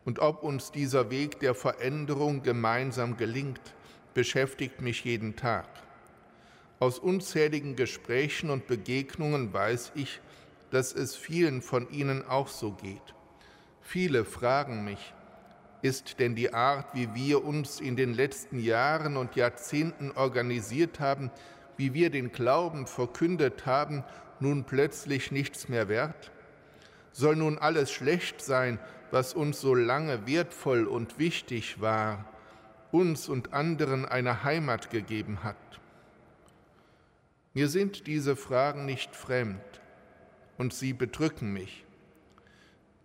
und 0.05 0.19
ob 0.19 0.43
uns 0.43 0.71
dieser 0.71 1.11
Weg 1.11 1.41
der 1.41 1.55
Veränderung 1.55 2.43
gemeinsam 2.43 3.17
gelingt, 3.17 3.75
beschäftigt 4.13 4.83
mich 4.83 5.03
jeden 5.05 5.35
Tag. 5.35 5.67
Aus 6.79 6.99
unzähligen 6.99 7.75
Gesprächen 7.75 8.51
und 8.51 8.67
Begegnungen 8.67 9.51
weiß 9.51 9.93
ich, 9.95 10.21
dass 10.71 10.93
es 10.93 11.17
vielen 11.17 11.63
von 11.63 11.91
Ihnen 11.91 12.27
auch 12.27 12.49
so 12.49 12.73
geht. 12.73 13.15
Viele 13.81 14.25
fragen 14.25 14.85
mich, 14.85 15.15
ist 15.81 16.19
denn 16.19 16.35
die 16.35 16.53
Art, 16.53 16.95
wie 16.95 17.15
wir 17.15 17.45
uns 17.45 17.81
in 17.81 17.97
den 17.97 18.13
letzten 18.13 18.59
Jahren 18.59 19.17
und 19.17 19.37
Jahrzehnten 19.37 20.11
organisiert 20.11 21.01
haben, 21.01 21.31
wie 21.77 21.95
wir 21.95 22.11
den 22.11 22.33
Glauben 22.33 22.87
verkündet 22.87 23.65
haben, 23.65 24.05
nun 24.41 24.65
plötzlich 24.65 25.31
nichts 25.31 25.69
mehr 25.69 25.89
wert? 25.89 26.33
Soll 27.13 27.37
nun 27.37 27.59
alles 27.59 27.91
schlecht 27.91 28.43
sein, 28.43 28.79
was 29.11 29.35
uns 29.35 29.61
so 29.61 29.75
lange 29.75 30.27
wertvoll 30.27 30.87
und 30.87 31.19
wichtig 31.19 31.81
war, 31.81 32.25
uns 32.91 33.29
und 33.29 33.53
anderen 33.55 34.05
eine 34.05 34.45
Heimat 34.45 34.91
gegeben 34.91 35.45
hat? 35.45 35.57
Mir 37.55 37.69
sind 37.69 38.07
diese 38.07 38.37
Fragen 38.37 38.85
nicht 38.85 39.17
fremd 39.17 39.81
und 40.59 40.75
sie 40.75 40.93
bedrücken 40.93 41.53
mich. 41.53 41.85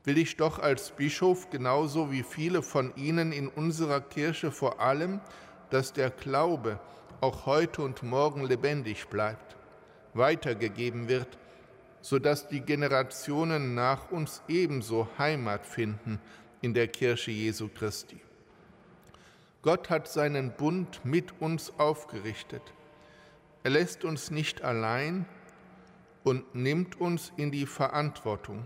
Will 0.04 0.18
ich 0.18 0.36
doch 0.36 0.60
als 0.60 0.92
Bischof 0.92 1.50
genauso 1.50 2.12
wie 2.12 2.24
viele 2.24 2.62
von 2.62 2.94
Ihnen 2.98 3.32
in 3.32 3.48
unserer 3.48 4.02
Kirche 4.02 4.52
vor 4.52 4.82
allem, 4.82 5.22
dass 5.70 5.94
der 5.94 6.10
Glaube 6.10 6.80
auch 7.22 7.46
heute 7.46 7.84
und 7.84 8.04
morgen 8.04 8.46
lebendig 8.46 9.08
bleibt, 9.08 9.56
weitergegeben 10.14 11.08
wird, 11.08 11.38
sodass 12.02 12.50
die 12.50 12.60
Generationen 12.60 13.76
nach 13.76 14.12
uns 14.12 14.42
ebenso 14.50 15.08
Heimat 15.18 15.66
finden 15.66 16.20
in 16.62 16.74
der 16.74 16.90
Kirche 16.90 17.32
Jesu 17.32 17.70
Christi. 17.70 18.20
Gott 19.62 19.90
hat 19.90 20.10
seinen 20.10 20.52
Bund 20.52 21.00
mit 21.06 21.40
uns 21.40 21.72
aufgerichtet. 21.80 22.62
Er 23.64 23.72
lässt 23.72 24.04
uns 24.04 24.30
nicht 24.30 24.62
allein, 24.62 25.26
und 26.24 26.56
nimmt 26.56 27.00
uns 27.00 27.32
in 27.38 27.52
die 27.52 27.66
Verantwortung. 27.66 28.66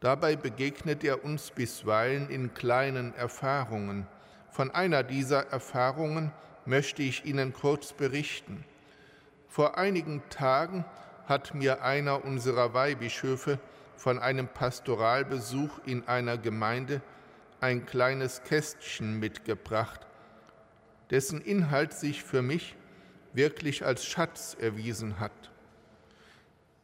Dabei 0.00 0.36
begegnet 0.36 1.04
er 1.04 1.24
uns 1.24 1.50
bisweilen 1.50 2.30
in 2.30 2.54
kleinen 2.54 3.14
Erfahrungen. 3.14 4.06
Von 4.50 4.70
einer 4.70 5.02
dieser 5.02 5.50
Erfahrungen 5.52 6.32
möchte 6.64 7.02
ich 7.02 7.24
Ihnen 7.24 7.52
kurz 7.52 7.92
berichten. 7.92 8.64
Vor 9.48 9.76
einigen 9.76 10.22
Tagen 10.30 10.84
hat 11.26 11.54
mir 11.54 11.82
einer 11.82 12.24
unserer 12.24 12.72
Weihbischöfe 12.72 13.58
von 13.96 14.18
einem 14.18 14.48
Pastoralbesuch 14.48 15.80
in 15.84 16.08
einer 16.08 16.38
Gemeinde 16.38 17.02
ein 17.60 17.84
kleines 17.84 18.42
Kästchen 18.42 19.18
mitgebracht, 19.18 20.06
dessen 21.10 21.42
Inhalt 21.42 21.92
sich 21.92 22.24
für 22.24 22.40
mich 22.40 22.74
wirklich 23.34 23.84
als 23.84 24.06
Schatz 24.06 24.56
erwiesen 24.58 25.20
hat. 25.20 25.49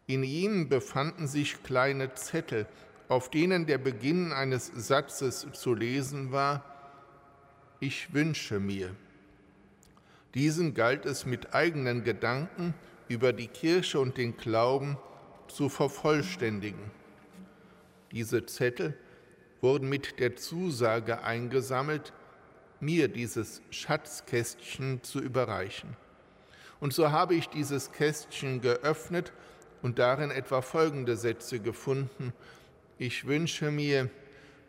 In 0.07 0.23
ihm 0.23 0.69
befanden 0.69 1.27
sich 1.27 1.63
kleine 1.65 2.15
Zettel, 2.15 2.67
auf 3.09 3.29
denen 3.31 3.67
der 3.67 3.79
Beginn 3.79 4.33
eines 4.33 4.71
Satzes 4.75 5.47
zu 5.53 5.75
lesen 5.75 6.31
war, 6.31 6.65
ich 7.81 8.15
wünsche 8.15 8.61
mir. 8.61 8.95
Diesen 10.35 10.75
galt 10.75 11.07
es 11.07 11.27
mit 11.27 11.55
eigenen 11.55 12.05
Gedanken 12.05 12.75
über 13.09 13.33
die 13.33 13.49
Kirche 13.49 13.99
und 13.99 14.17
den 14.17 14.37
Glauben 14.37 14.97
zu 15.49 15.69
vervollständigen. 15.69 16.91
Diese 18.13 18.47
Zettel 18.47 18.97
wurden 19.61 19.89
mit 19.89 20.21
der 20.21 20.37
Zusage 20.37 21.23
eingesammelt, 21.23 22.13
mir 22.81 23.09
dieses 23.09 23.63
Schatzkästchen 23.71 25.03
zu 25.03 25.21
überreichen. 25.21 25.97
Und 26.79 26.93
so 26.93 27.11
habe 27.11 27.35
ich 27.35 27.49
dieses 27.49 27.91
Kästchen 27.93 28.61
geöffnet 28.61 29.33
und 29.83 29.99
darin 29.99 30.31
etwa 30.31 30.63
folgende 30.63 31.17
Sätze 31.17 31.61
gefunden. 31.61 32.33
Ich 32.99 33.27
wünsche 33.27 33.71
mir, 33.71 34.11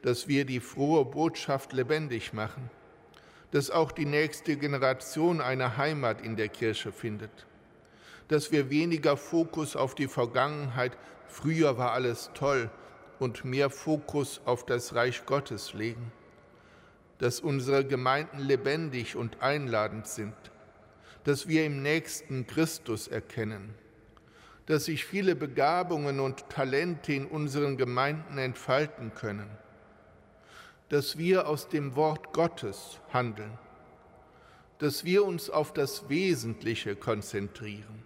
dass 0.02 0.28
wir 0.28 0.46
die 0.46 0.60
frohe 0.60 1.06
Botschaft 1.06 1.74
lebendig 1.74 2.34
machen, 2.34 2.70
dass 3.52 3.72
auch 3.72 3.92
die 3.92 4.06
nächste 4.06 4.58
Generation 4.58 5.42
eine 5.42 5.78
Heimat 5.78 6.22
in 6.22 6.36
der 6.36 6.50
Kirche 6.50 6.92
findet, 6.92 7.46
dass 8.28 8.52
wir 8.52 8.70
weniger 8.70 9.18
Fokus 9.18 9.76
auf 9.76 9.96
die 9.96 10.08
Vergangenheit, 10.08 10.98
früher 11.28 11.78
war 11.78 11.94
alles 11.94 12.32
toll, 12.34 12.70
und 13.20 13.46
mehr 13.46 13.70
Fokus 13.70 14.42
auf 14.46 14.66
das 14.66 14.94
Reich 14.94 15.26
Gottes 15.26 15.74
legen, 15.74 16.12
dass 17.18 17.40
unsere 17.40 17.84
Gemeinden 17.84 18.40
lebendig 18.40 19.16
und 19.16 19.42
einladend 19.42 20.08
sind, 20.08 20.36
dass 21.24 21.48
wir 21.48 21.66
im 21.66 21.82
nächsten 21.82 22.46
Christus 22.46 23.08
erkennen, 23.08 23.74
dass 24.68 24.86
sich 24.86 25.06
viele 25.06 25.36
Begabungen 25.36 26.20
und 26.20 26.50
Talente 26.50 27.14
in 27.14 27.26
unseren 27.26 27.78
Gemeinden 27.78 28.38
entfalten 28.38 29.14
können, 29.14 29.50
dass 30.90 31.18
wir 31.18 31.48
aus 31.48 31.70
dem 31.70 31.96
Wort 31.96 32.34
Gottes 32.34 33.00
handeln, 33.12 33.58
dass 34.80 35.06
wir 35.06 35.26
uns 35.26 35.50
auf 35.50 35.74
das 35.74 36.10
Wesentliche 36.10 36.98
konzentrieren. 36.98 38.04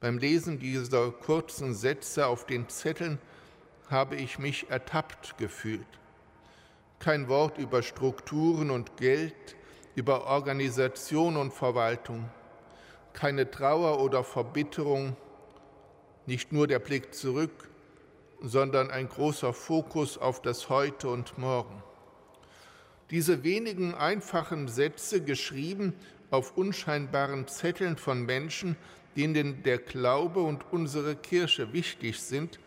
Beim 0.00 0.18
Lesen 0.18 0.58
dieser 0.58 1.10
kurzen 1.12 1.74
Sätze 1.74 2.26
auf 2.26 2.44
den 2.44 2.68
Zetteln 2.68 3.18
habe 3.88 4.16
ich 4.16 4.38
mich 4.38 4.68
ertappt 4.68 5.38
gefühlt. 5.38 5.86
Kein 6.98 7.28
Wort 7.28 7.56
über 7.56 7.82
Strukturen 7.82 8.70
und 8.70 8.98
Geld, 8.98 9.56
über 9.94 10.26
Organisation 10.26 11.38
und 11.38 11.54
Verwaltung, 11.54 12.28
keine 13.14 13.50
Trauer 13.50 14.00
oder 14.00 14.22
Verbitterung, 14.22 15.16
nicht 16.26 16.52
nur 16.52 16.66
der 16.66 16.80
Blick 16.80 17.14
zurück, 17.14 17.70
sondern 18.42 18.90
ein 18.90 19.08
großer 19.08 19.54
Fokus 19.54 20.18
auf 20.18 20.42
das 20.42 20.68
Heute 20.68 21.08
und 21.08 21.38
Morgen. 21.38 21.82
Diese 23.10 23.44
wenigen 23.44 23.94
einfachen 23.94 24.68
Sätze, 24.68 25.22
geschrieben 25.22 25.94
auf 26.30 26.56
unscheinbaren 26.56 27.46
Zetteln 27.46 27.96
von 27.96 28.26
Menschen, 28.26 28.76
denen 29.16 29.62
der 29.62 29.78
Glaube 29.78 30.40
und 30.40 30.64
unsere 30.72 31.14
Kirche 31.14 31.72
wichtig 31.72 32.20
sind, 32.20 32.58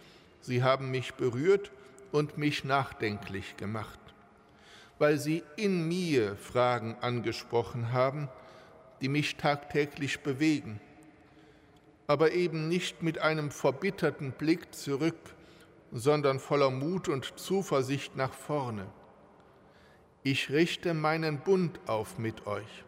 sie 0.41 0.63
haben 0.63 0.89
mich 0.89 1.15
berührt 1.15 1.71
und 2.11 2.37
mich 2.37 2.63
nachdenklich 2.63 3.57
gemacht, 3.57 3.99
weil 4.97 5.17
sie 5.17 5.43
in 5.57 5.87
mir 5.87 6.37
Fragen 6.37 6.95
angesprochen 7.01 7.91
haben, 7.91 8.29
die 9.01 9.09
mich 9.09 9.35
tagtäglich 9.35 10.21
bewegen, 10.21 10.79
aber 12.07 12.31
eben 12.31 12.67
nicht 12.67 13.03
mit 13.03 13.19
einem 13.19 13.51
verbitterten 13.51 14.31
Blick 14.31 14.73
zurück, 14.73 15.35
sondern 15.91 16.39
voller 16.39 16.69
Mut 16.69 17.07
und 17.07 17.39
Zuversicht 17.39 18.15
nach 18.15 18.33
vorne. 18.33 18.87
Ich 20.23 20.49
richte 20.49 20.93
meinen 20.93 21.39
Bund 21.39 21.79
auf 21.87 22.17
mit 22.17 22.47
euch. 22.47 22.83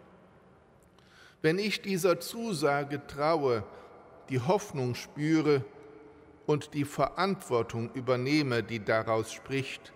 Wenn 1.42 1.58
ich 1.58 1.82
dieser 1.82 2.20
Zusage 2.20 3.06
traue, 3.08 3.64
die 4.30 4.42
Hoffnung 4.42 4.96
spüre 4.96 5.64
und 6.46 6.74
die 6.74 6.84
Verantwortung 6.84 7.92
übernehme, 7.94 8.62
die 8.62 8.84
daraus 8.84 9.32
spricht, 9.32 9.94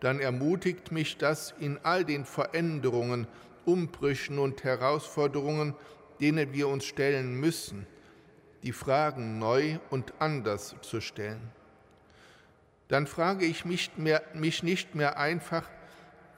dann 0.00 0.18
ermutigt 0.18 0.90
mich 0.90 1.16
das 1.16 1.54
in 1.60 1.78
all 1.82 2.04
den 2.04 2.24
Veränderungen, 2.24 3.28
Umbrüchen 3.66 4.38
und 4.38 4.64
Herausforderungen, 4.64 5.74
denen 6.20 6.52
wir 6.52 6.68
uns 6.68 6.84
stellen 6.84 7.34
müssen, 7.34 7.86
die 8.62 8.72
Fragen 8.72 9.38
neu 9.38 9.78
und 9.90 10.14
anders 10.18 10.74
zu 10.82 11.00
stellen. 11.00 11.52
Dann 12.88 13.06
frage 13.06 13.44
ich 13.46 13.64
mich, 13.64 13.90
mehr, 13.96 14.22
mich 14.34 14.62
nicht 14.62 14.94
mehr 14.94 15.18
einfach, 15.18 15.68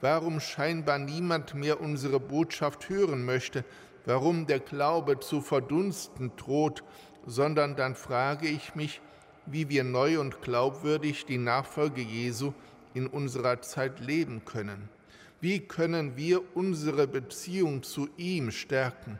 warum 0.01 0.39
scheinbar 0.39 0.99
niemand 0.99 1.53
mehr 1.53 1.81
unsere 1.81 2.19
Botschaft 2.19 2.89
hören 2.89 3.25
möchte, 3.25 3.63
warum 4.05 4.45
der 4.45 4.59
Glaube 4.59 5.19
zu 5.19 5.41
verdunsten 5.41 6.31
droht, 6.37 6.83
sondern 7.25 7.75
dann 7.75 7.95
frage 7.95 8.47
ich 8.47 8.75
mich, 8.75 9.01
wie 9.45 9.69
wir 9.69 9.83
neu 9.83 10.19
und 10.19 10.41
glaubwürdig 10.41 11.25
die 11.25 11.37
Nachfolge 11.37 12.01
Jesu 12.01 12.53
in 12.93 13.07
unserer 13.07 13.61
Zeit 13.61 13.99
leben 13.99 14.43
können. 14.45 14.89
Wie 15.39 15.59
können 15.59 16.17
wir 16.17 16.41
unsere 16.55 17.07
Beziehung 17.07 17.83
zu 17.83 18.09
ihm 18.17 18.49
stärken 18.51 19.19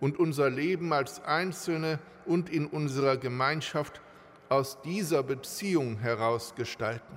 und 0.00 0.18
unser 0.18 0.48
Leben 0.48 0.92
als 0.92 1.22
Einzelne 1.22 1.98
und 2.24 2.48
in 2.48 2.66
unserer 2.66 3.18
Gemeinschaft 3.18 4.00
aus 4.48 4.80
dieser 4.82 5.22
Beziehung 5.22 5.98
heraus 5.98 6.54
gestalten? 6.54 7.16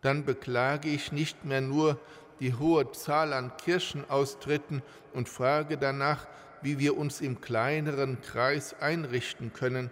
Dann 0.00 0.24
beklage 0.24 0.88
ich 0.88 1.12
nicht 1.12 1.44
mehr 1.44 1.60
nur 1.60 1.98
die 2.40 2.54
hohe 2.54 2.90
Zahl 2.92 3.32
an 3.32 3.56
Kirchenaustritten 3.58 4.82
und 5.12 5.28
frage 5.28 5.76
danach, 5.76 6.26
wie 6.62 6.78
wir 6.78 6.96
uns 6.96 7.20
im 7.20 7.40
kleineren 7.40 8.20
Kreis 8.22 8.74
einrichten 8.80 9.52
können, 9.52 9.90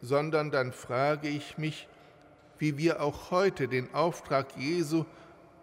sondern 0.00 0.50
dann 0.50 0.72
frage 0.72 1.28
ich 1.28 1.58
mich, 1.58 1.88
wie 2.58 2.76
wir 2.78 3.02
auch 3.02 3.30
heute 3.30 3.68
den 3.68 3.92
Auftrag 3.94 4.56
Jesu 4.56 5.04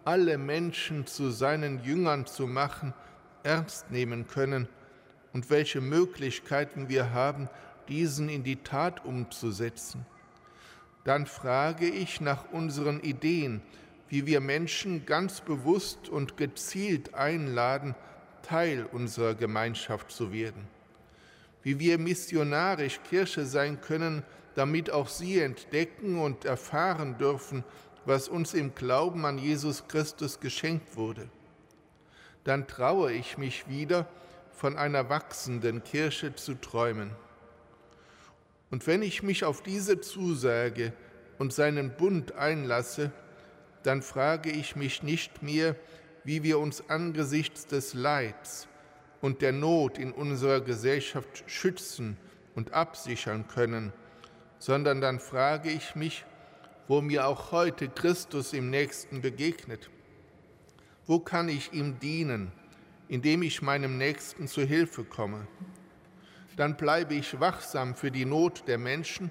alle 0.04 0.38
Menschen 0.38 1.06
zu 1.06 1.30
seinen 1.30 1.82
Jüngern 1.84 2.26
zu 2.26 2.46
machen, 2.46 2.94
ernst 3.42 3.90
nehmen 3.90 4.26
können 4.26 4.68
und 5.32 5.50
welche 5.50 5.80
Möglichkeiten 5.80 6.88
wir 6.88 7.12
haben, 7.12 7.48
diesen 7.88 8.28
in 8.28 8.42
die 8.42 8.56
Tat 8.56 9.04
umzusetzen. 9.04 10.06
Dann 11.04 11.26
frage 11.26 11.88
ich 11.88 12.20
nach 12.20 12.50
unseren 12.52 13.00
Ideen, 13.00 13.62
wie 14.08 14.26
wir 14.26 14.40
Menschen 14.40 15.06
ganz 15.06 15.40
bewusst 15.40 16.08
und 16.08 16.36
gezielt 16.36 17.14
einladen, 17.14 17.94
Teil 18.42 18.86
unserer 18.90 19.34
Gemeinschaft 19.34 20.10
zu 20.10 20.32
werden, 20.32 20.66
wie 21.62 21.78
wir 21.78 21.98
missionarisch 21.98 23.00
Kirche 23.08 23.44
sein 23.44 23.80
können, 23.80 24.22
damit 24.54 24.90
auch 24.90 25.08
sie 25.08 25.40
entdecken 25.40 26.18
und 26.18 26.44
erfahren 26.44 27.18
dürfen, 27.18 27.64
was 28.04 28.28
uns 28.28 28.54
im 28.54 28.74
Glauben 28.74 29.24
an 29.26 29.38
Jesus 29.38 29.86
Christus 29.88 30.40
geschenkt 30.40 30.96
wurde. 30.96 31.28
Dann 32.44 32.66
traue 32.66 33.12
ich 33.12 33.38
mich 33.38 33.68
wieder, 33.68 34.06
von 34.60 34.76
einer 34.76 35.08
wachsenden 35.08 35.82
Kirche 35.82 36.34
zu 36.34 36.54
träumen. 36.54 37.12
Und 38.70 38.86
wenn 38.86 39.00
ich 39.00 39.22
mich 39.22 39.42
auf 39.44 39.62
diese 39.62 40.02
Zusage 40.02 40.92
und 41.38 41.54
seinen 41.54 41.96
Bund 41.96 42.32
einlasse, 42.32 43.10
dann 43.82 44.02
frage 44.02 44.50
ich 44.50 44.76
mich 44.76 45.02
nicht 45.02 45.42
mehr, 45.42 45.76
wie 46.24 46.42
wir 46.42 46.58
uns 46.58 46.90
angesichts 46.90 47.66
des 47.68 47.94
Leids 47.94 48.68
und 49.22 49.40
der 49.40 49.52
Not 49.52 49.96
in 49.96 50.12
unserer 50.12 50.60
Gesellschaft 50.60 51.42
schützen 51.46 52.18
und 52.54 52.74
absichern 52.74 53.48
können, 53.48 53.94
sondern 54.58 55.00
dann 55.00 55.20
frage 55.20 55.70
ich 55.70 55.94
mich, 55.94 56.26
wo 56.90 57.00
mir 57.00 57.28
auch 57.28 57.52
heute 57.52 57.88
Christus 57.88 58.52
im 58.52 58.68
Nächsten 58.68 59.22
begegnet. 59.22 59.88
Wo 61.06 61.20
kann 61.20 61.48
ich 61.48 61.72
ihm 61.72 62.00
dienen, 62.00 62.50
indem 63.06 63.42
ich 63.42 63.62
meinem 63.62 63.96
Nächsten 63.96 64.48
zu 64.48 64.62
Hilfe 64.62 65.04
komme? 65.04 65.46
Dann 66.56 66.76
bleibe 66.76 67.14
ich 67.14 67.38
wachsam 67.38 67.94
für 67.94 68.10
die 68.10 68.24
Not 68.24 68.64
der 68.66 68.76
Menschen 68.78 69.30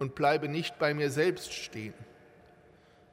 und 0.00 0.16
bleibe 0.16 0.48
nicht 0.48 0.80
bei 0.80 0.92
mir 0.92 1.12
selbst 1.12 1.52
stehen. 1.52 1.94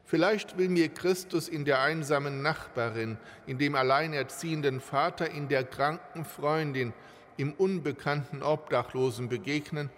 Vielleicht 0.06 0.58
will 0.58 0.70
mir 0.70 0.90
Christus 0.90 1.48
in 1.48 1.64
der 1.64 1.80
einsamen 1.80 2.42
Nachbarin, 2.42 3.20
in 3.46 3.60
dem 3.60 3.76
alleinerziehenden 3.76 4.82
Vater, 4.82 5.30
in 5.30 5.50
der 5.50 5.64
kranken 5.64 6.26
Freundin, 6.26 6.94
im 7.38 7.54
unbekannten 7.54 8.42
Obdachlosen 8.42 9.30
begegnen. 9.30 9.92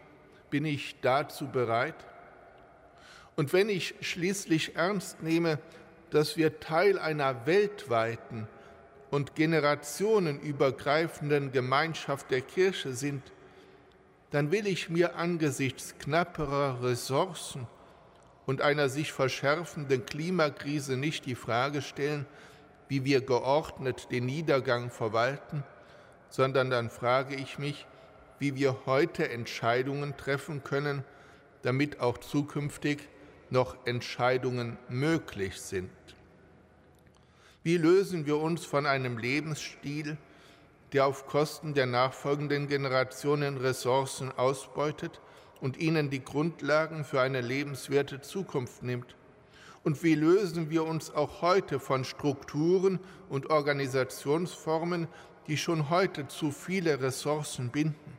Bin 0.50 0.66
ich 0.66 0.98
dazu 1.00 1.48
bereit? 1.48 2.09
Und 3.40 3.54
wenn 3.54 3.70
ich 3.70 3.96
schließlich 4.02 4.76
ernst 4.76 5.24
nehme, 5.24 5.60
dass 6.10 6.36
wir 6.36 6.60
Teil 6.60 7.00
einer 7.00 7.46
weltweiten 7.46 8.50
und 9.12 9.36
generationenübergreifenden 9.36 11.54
Gemeinschaft 11.54 12.32
der 12.32 12.42
Kirche 12.42 12.92
sind, 12.92 13.24
dann 14.32 14.52
will 14.52 14.68
ich 14.68 14.90
mir 14.90 15.16
angesichts 15.16 15.98
knapperer 16.00 16.84
Ressourcen 16.84 17.66
und 18.46 18.62
einer 18.62 18.90
sich 18.90 19.14
verschärfenden 19.14 20.06
Klimakrise 20.06 20.98
nicht 20.98 21.26
die 21.26 21.36
Frage 21.36 21.82
stellen, 21.82 22.26
wie 22.90 23.06
wir 23.06 23.22
geordnet 23.22 24.10
den 24.12 24.26
Niedergang 24.26 24.92
verwalten, 24.92 25.64
sondern 26.28 26.70
dann 26.70 26.90
frage 26.90 27.36
ich 27.36 27.58
mich, 27.58 27.88
wie 28.38 28.58
wir 28.58 28.86
heute 28.86 29.30
Entscheidungen 29.30 30.18
treffen 30.18 30.66
können, 30.66 31.06
damit 31.62 32.02
auch 32.02 32.18
zukünftig 32.18 33.08
noch 33.52 33.76
Entscheidungen 33.86 34.78
möglich 34.90 35.60
sind. 35.60 35.90
Wie 37.64 37.78
lösen 37.78 38.26
wir 38.26 38.38
uns 38.38 38.66
von 38.66 38.86
einem 38.86 39.18
Lebensstil, 39.18 40.18
der 40.94 41.06
auf 41.06 41.28
Kosten 41.28 41.74
der 41.74 41.86
nachfolgenden 41.86 42.68
Generationen 42.68 43.58
Ressourcen 43.58 44.32
ausbeutet 44.32 45.20
und 45.62 45.78
ihnen 45.78 46.10
die 46.10 46.24
Grundlagen 46.24 47.04
für 47.04 47.22
eine 47.22 47.42
lebenswerte 47.42 48.22
Zukunft 48.22 48.84
nimmt? 48.84 49.16
Und 49.84 50.04
wie 50.04 50.16
lösen 50.16 50.70
wir 50.70 50.84
uns 50.84 51.12
auch 51.12 51.42
heute 51.42 51.80
von 51.80 52.04
Strukturen 52.04 53.00
und 53.30 53.50
Organisationsformen, 53.50 55.08
die 55.48 55.58
schon 55.58 55.90
heute 55.90 56.28
zu 56.28 56.52
viele 56.52 57.02
Ressourcen 57.02 57.70
binden? 57.70 58.18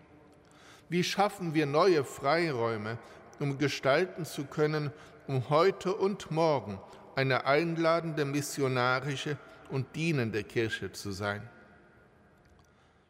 Wie 0.88 1.04
schaffen 1.04 1.54
wir 1.54 1.66
neue 1.66 2.04
Freiräume, 2.04 2.98
um 3.38 3.58
gestalten 3.58 4.24
zu 4.24 4.44
können, 4.44 4.90
um 5.30 5.48
heute 5.48 5.94
und 5.94 6.32
morgen 6.32 6.80
eine 7.14 7.46
einladende 7.46 8.24
missionarische 8.24 9.38
und 9.70 9.94
dienende 9.94 10.42
Kirche 10.42 10.90
zu 10.90 11.12
sein? 11.12 11.48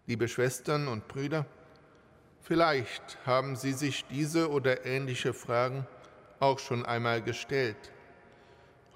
Liebe 0.07 0.29
Schwestern 0.29 0.87
und 0.87 1.09
Brüder, 1.09 1.47
vielleicht 2.43 3.17
haben 3.25 3.57
Sie 3.57 3.73
sich 3.73 4.05
diese 4.05 4.51
oder 4.51 4.85
ähnliche 4.85 5.33
Fragen 5.33 5.87
auch 6.41 6.59
schon 6.59 6.85
einmal 6.85 7.23
gestellt. 7.23 7.91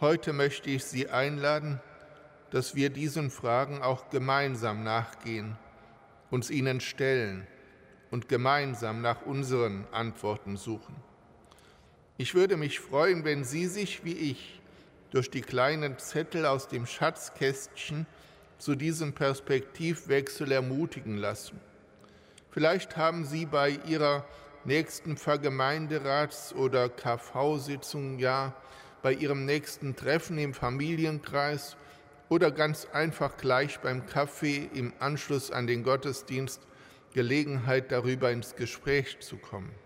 Heute 0.03 0.35
möchte 0.35 0.69
ich 0.69 0.85
Sie 0.85 1.09
einladen, 1.09 1.81
dass 2.51 2.75
wir 2.75 2.91
diesen 2.91 3.31
Fragen 3.31 3.81
auch 3.81 4.11
gemeinsam 4.11 4.85
nachgehen, 4.85 5.57
uns 6.31 6.51
ihnen 6.51 6.79
stellen 6.79 7.47
und 8.11 8.29
gemeinsam 8.29 9.01
nach 9.01 9.23
unseren 9.23 9.87
Antworten 9.93 10.59
suchen. 10.59 11.14
Ich 12.17 12.37
würde 12.37 12.57
mich 12.57 12.79
freuen, 12.79 13.25
wenn 13.25 13.43
Sie 13.43 13.67
sich 13.67 14.05
wie 14.05 14.13
ich 14.13 14.61
durch 15.11 15.31
die 15.31 15.41
kleinen 15.41 15.99
Zettel 15.99 16.47
aus 16.47 16.69
dem 16.69 16.87
Schatzkästchen 16.87 18.07
zu 18.59 18.77
diesem 18.77 19.15
Perspektivwechsel 19.15 20.53
ermutigen 20.53 21.17
lassen. 21.17 21.59
Vielleicht 22.53 22.97
haben 22.97 23.25
Sie 23.25 23.47
bei 23.47 23.81
Ihrer 23.89 24.25
nächsten 24.65 25.17
Vergemeinderats- 25.17 26.55
oder 26.55 26.89
KV-Sitzung 26.89 28.21
ja 28.21 28.55
bei 29.03 29.13
Ihrem 29.13 29.45
nächsten 29.45 29.97
Treffen 29.97 30.39
im 30.39 30.55
Familienkreis 30.55 31.77
oder 32.29 32.53
ganz 32.53 32.87
einfach 32.93 33.37
gleich 33.39 33.81
beim 33.81 34.07
Kaffee 34.07 34.71
im 34.73 34.93
Anschluss 35.01 35.51
an 35.51 35.67
den 35.67 35.83
Gottesdienst 35.83 36.63
Gelegenheit, 37.13 37.91
darüber 37.91 38.31
ins 38.31 38.55
Gespräch 38.55 39.19
zu 39.19 39.37
kommen. 39.37 39.84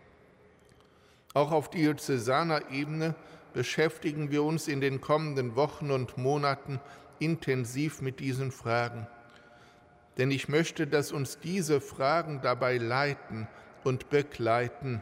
Auch 1.34 1.52
auf 1.52 1.70
diözesaner 1.70 2.70
Ebene 2.70 3.14
beschäftigen 3.52 4.30
wir 4.30 4.42
uns 4.42 4.68
in 4.68 4.80
den 4.80 5.00
kommenden 5.00 5.56
Wochen 5.56 5.90
und 5.90 6.16
Monaten 6.16 6.80
intensiv 7.18 8.00
mit 8.00 8.20
diesen 8.20 8.52
Fragen. 8.52 9.06
Denn 10.16 10.30
ich 10.30 10.48
möchte, 10.48 10.86
dass 10.86 11.12
uns 11.12 11.38
diese 11.38 11.80
Fragen 11.80 12.40
dabei 12.42 12.78
leiten 12.78 13.46
und 13.84 14.10
begleiten, 14.10 15.00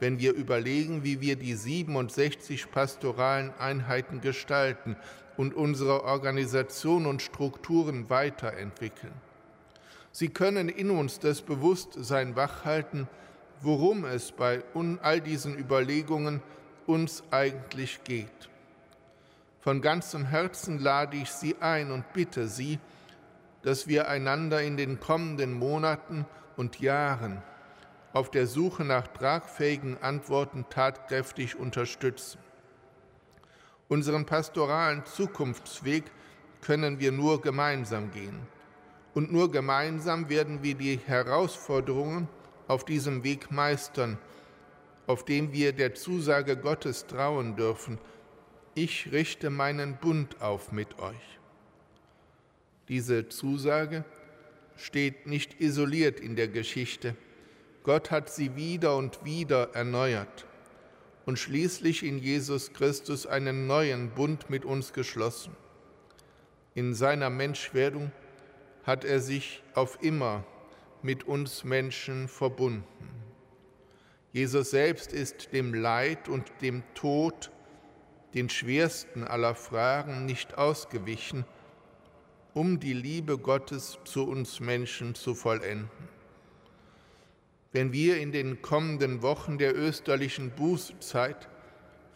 wenn 0.00 0.18
wir 0.18 0.34
überlegen, 0.34 1.04
wie 1.04 1.20
wir 1.20 1.36
die 1.36 1.54
67 1.54 2.70
pastoralen 2.72 3.52
Einheiten 3.58 4.20
gestalten 4.20 4.96
und 5.36 5.54
unsere 5.54 6.04
Organisation 6.04 7.06
und 7.06 7.22
Strukturen 7.22 8.10
weiterentwickeln. 8.10 9.12
Sie 10.10 10.28
können 10.28 10.68
in 10.68 10.90
uns 10.90 11.20
das 11.20 11.40
Bewusstsein 11.40 12.36
wachhalten, 12.36 13.08
worum 13.62 14.04
es 14.04 14.32
bei 14.32 14.62
all 15.02 15.20
diesen 15.20 15.56
Überlegungen 15.56 16.42
uns 16.86 17.22
eigentlich 17.30 18.02
geht. 18.04 18.50
Von 19.60 19.80
ganzem 19.80 20.26
Herzen 20.26 20.78
lade 20.78 21.16
ich 21.16 21.30
Sie 21.30 21.56
ein 21.60 21.92
und 21.92 22.12
bitte 22.12 22.48
Sie, 22.48 22.80
dass 23.62 23.86
wir 23.86 24.08
einander 24.08 24.60
in 24.62 24.76
den 24.76 24.98
kommenden 24.98 25.52
Monaten 25.52 26.26
und 26.56 26.80
Jahren 26.80 27.42
auf 28.12 28.30
der 28.30 28.46
Suche 28.46 28.84
nach 28.84 29.06
tragfähigen 29.06 30.02
Antworten 30.02 30.66
tatkräftig 30.68 31.56
unterstützen. 31.56 32.38
Unseren 33.88 34.26
pastoralen 34.26 35.04
Zukunftsweg 35.06 36.04
können 36.60 36.98
wir 36.98 37.12
nur 37.12 37.40
gemeinsam 37.40 38.10
gehen 38.10 38.40
und 39.14 39.32
nur 39.32 39.50
gemeinsam 39.50 40.28
werden 40.28 40.62
wir 40.62 40.74
die 40.74 40.98
Herausforderungen 41.06 42.28
auf 42.72 42.86
diesem 42.86 43.22
Weg 43.22 43.50
meistern, 43.50 44.18
auf 45.06 45.26
dem 45.26 45.52
wir 45.52 45.74
der 45.74 45.94
Zusage 45.94 46.56
Gottes 46.56 47.06
trauen 47.06 47.54
dürfen. 47.54 47.98
Ich 48.74 49.12
richte 49.12 49.50
meinen 49.50 49.98
Bund 49.98 50.40
auf 50.40 50.72
mit 50.72 50.98
euch. 50.98 51.38
Diese 52.88 53.28
Zusage 53.28 54.06
steht 54.74 55.26
nicht 55.26 55.60
isoliert 55.60 56.18
in 56.18 56.34
der 56.34 56.48
Geschichte. 56.48 57.14
Gott 57.82 58.10
hat 58.10 58.30
sie 58.30 58.56
wieder 58.56 58.96
und 58.96 59.22
wieder 59.22 59.74
erneuert 59.74 60.46
und 61.26 61.38
schließlich 61.38 62.02
in 62.02 62.18
Jesus 62.18 62.72
Christus 62.72 63.26
einen 63.26 63.66
neuen 63.66 64.08
Bund 64.10 64.48
mit 64.48 64.64
uns 64.64 64.94
geschlossen. 64.94 65.54
In 66.74 66.94
seiner 66.94 67.28
Menschwerdung 67.28 68.12
hat 68.84 69.04
er 69.04 69.20
sich 69.20 69.62
auf 69.74 70.02
immer 70.02 70.44
mit 71.02 71.24
uns 71.24 71.64
Menschen 71.64 72.28
verbunden. 72.28 72.84
Jesus 74.32 74.70
selbst 74.70 75.12
ist 75.12 75.52
dem 75.52 75.74
Leid 75.74 76.28
und 76.28 76.50
dem 76.62 76.82
Tod, 76.94 77.50
den 78.34 78.48
schwersten 78.48 79.24
aller 79.24 79.54
Fragen, 79.54 80.24
nicht 80.24 80.56
ausgewichen, 80.56 81.44
um 82.54 82.80
die 82.80 82.94
Liebe 82.94 83.36
Gottes 83.38 83.98
zu 84.04 84.26
uns 84.26 84.60
Menschen 84.60 85.14
zu 85.14 85.34
vollenden. 85.34 85.90
Wenn 87.72 87.92
wir 87.92 88.18
in 88.18 88.32
den 88.32 88.60
kommenden 88.62 89.22
Wochen 89.22 89.58
der 89.58 89.76
österlichen 89.76 90.50
Bußzeit 90.50 91.48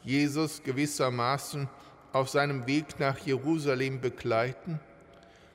Jesus 0.03 0.63
gewissermaßen 0.63 1.69
auf 2.13 2.29
seinem 2.29 2.67
Weg 2.67 2.99
nach 2.99 3.19
Jerusalem 3.19 4.01
begleiten, 4.01 4.81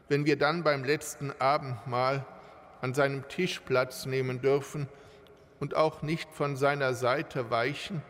wenn 0.09 0.25
wir 0.25 0.37
dann 0.37 0.63
beim 0.63 0.83
letzten 0.83 1.31
Abendmahl 1.39 2.25
an 2.81 2.93
seinem 2.93 3.27
Tisch 3.27 3.59
Platz 3.61 4.05
nehmen 4.05 4.41
dürfen 4.41 4.89
und 5.59 5.75
auch 5.75 6.01
nicht 6.01 6.33
von 6.33 6.57
seiner 6.57 6.93
Seite 6.93 7.51
weichen, 7.51 8.01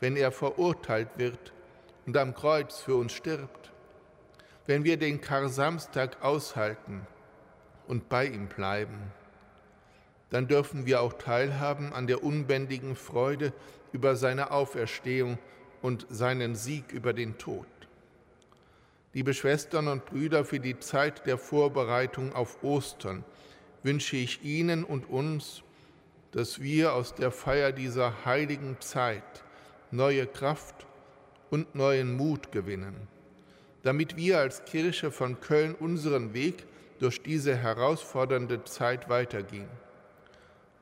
wenn 0.00 0.16
er 0.16 0.32
verurteilt 0.32 1.10
wird 1.16 1.52
und 2.06 2.16
am 2.16 2.34
Kreuz 2.34 2.80
für 2.80 2.94
uns 2.94 3.12
stirbt, 3.12 3.72
wenn 4.66 4.84
wir 4.84 4.96
den 4.96 5.20
Karsamstag 5.20 6.22
aushalten 6.22 7.06
und 7.88 8.08
bei 8.08 8.26
ihm 8.26 8.46
bleiben, 8.46 9.12
dann 10.30 10.48
dürfen 10.48 10.86
wir 10.86 11.00
auch 11.00 11.12
teilhaben 11.14 11.92
an 11.92 12.06
der 12.06 12.22
unbändigen 12.22 12.96
Freude 12.96 13.52
über 13.92 14.16
seine 14.16 14.50
Auferstehung 14.50 15.38
und 15.82 16.06
seinen 16.08 16.54
Sieg 16.54 16.92
über 16.92 17.12
den 17.12 17.36
Tod. 17.38 17.66
Liebe 19.12 19.34
Schwestern 19.34 19.86
und 19.86 20.06
Brüder, 20.06 20.44
für 20.44 20.58
die 20.58 20.78
Zeit 20.80 21.26
der 21.26 21.38
Vorbereitung 21.38 22.34
auf 22.34 22.64
Ostern 22.64 23.24
wünsche 23.84 24.16
ich 24.16 24.42
Ihnen 24.42 24.82
und 24.82 25.08
uns, 25.08 25.62
dass 26.32 26.60
wir 26.60 26.94
aus 26.94 27.14
der 27.14 27.30
Feier 27.30 27.70
dieser 27.70 28.24
heiligen 28.24 28.80
Zeit 28.80 29.44
neue 29.92 30.26
Kraft 30.26 30.86
und 31.50 31.76
neuen 31.76 32.16
Mut 32.16 32.50
gewinnen, 32.50 33.06
damit 33.84 34.16
wir 34.16 34.40
als 34.40 34.64
Kirche 34.64 35.12
von 35.12 35.40
Köln 35.40 35.76
unseren 35.76 36.34
Weg 36.34 36.66
durch 36.98 37.22
diese 37.22 37.54
herausfordernde 37.54 38.64
Zeit 38.64 39.08
weitergehen. 39.08 39.68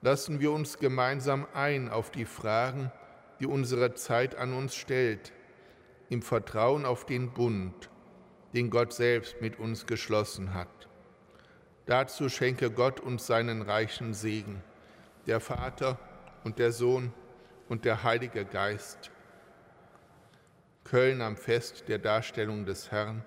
Lassen 0.00 0.40
wir 0.40 0.52
uns 0.52 0.78
gemeinsam 0.78 1.46
ein 1.52 1.90
auf 1.90 2.10
die 2.10 2.24
Fragen, 2.24 2.90
die 3.40 3.46
unsere 3.46 3.94
Zeit 3.94 4.36
an 4.36 4.54
uns 4.54 4.74
stellt, 4.74 5.32
im 6.08 6.22
Vertrauen 6.22 6.86
auf 6.86 7.04
den 7.04 7.32
Bund, 7.32 7.90
den 8.54 8.70
Gott 8.70 8.92
selbst 8.92 9.40
mit 9.40 9.58
uns 9.58 9.86
geschlossen 9.86 10.54
hat. 10.54 10.81
Dazu 11.86 12.28
schenke 12.28 12.70
Gott 12.70 13.00
uns 13.00 13.26
seinen 13.26 13.62
reichen 13.62 14.14
Segen, 14.14 14.62
der 15.26 15.40
Vater 15.40 15.98
und 16.44 16.58
der 16.58 16.72
Sohn 16.72 17.12
und 17.68 17.84
der 17.84 18.02
Heilige 18.02 18.44
Geist. 18.44 19.10
Köln 20.84 21.20
am 21.20 21.36
Fest 21.36 21.88
der 21.88 21.98
Darstellung 21.98 22.66
des 22.66 22.90
Herrn, 22.90 23.24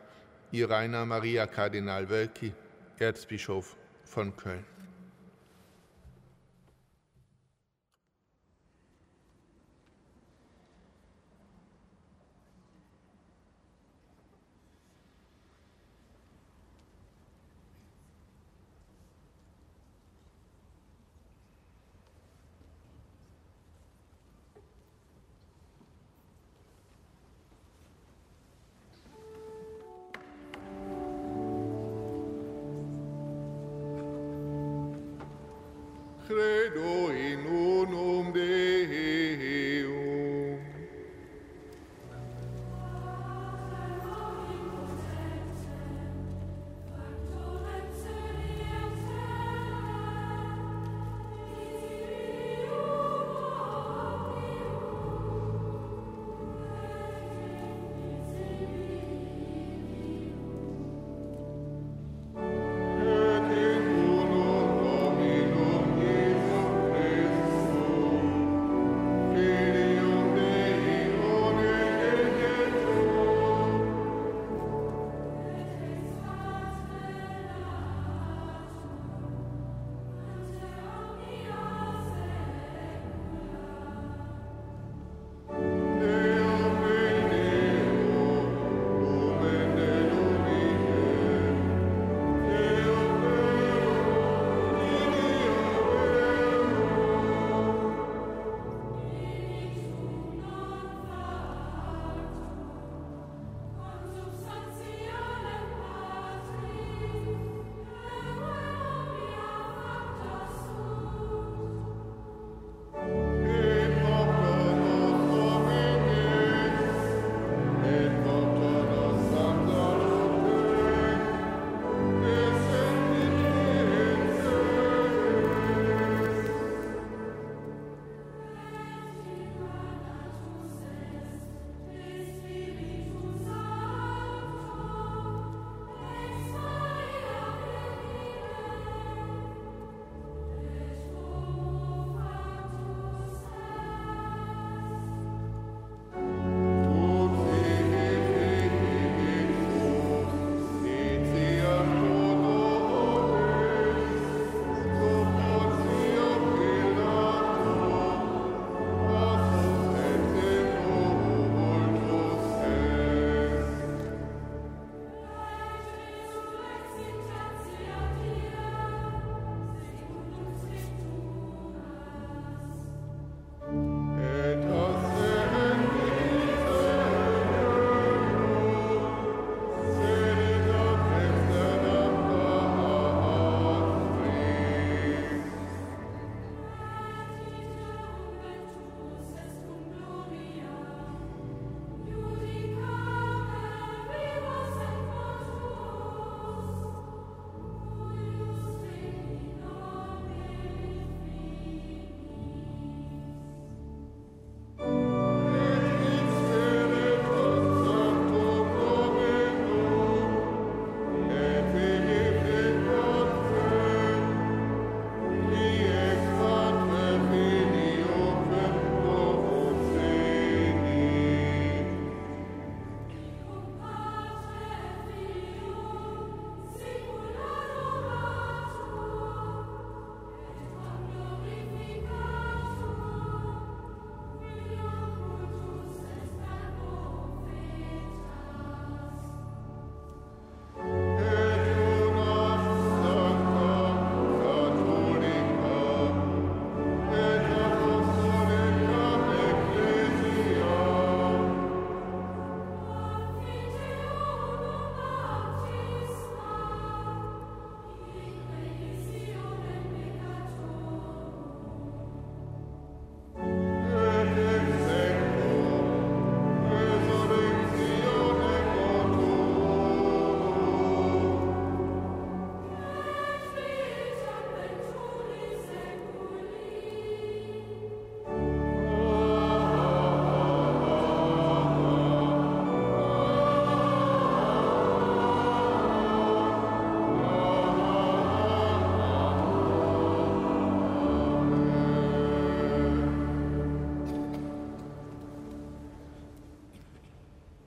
Ihr 0.52 0.70
Rainer 0.70 1.06
Maria 1.06 1.48
Kardinal 1.48 2.10
Wölki, 2.10 2.54
Erzbischof 2.98 3.76
von 4.06 4.36
Köln. 4.38 4.75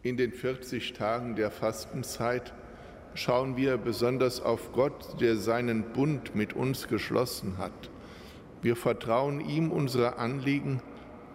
In 0.09 0.17
den 0.17 0.33
40 0.33 0.95
Tagen 0.95 1.37
der 1.37 1.51
Fastenzeit 1.51 2.55
schauen 3.13 3.59
wir 3.59 3.77
besonders 3.77 4.41
auf 4.41 4.73
Gott, 4.73 5.21
der 5.21 5.37
seinen 5.37 5.83
Bund 5.93 6.35
mit 6.35 6.55
uns 6.55 6.89
geschlossen 6.89 7.59
hat. 7.59 7.91
Wir 8.63 8.75
vertrauen 8.75 9.47
ihm 9.47 9.71
unsere 9.71 10.17
Anliegen 10.17 10.81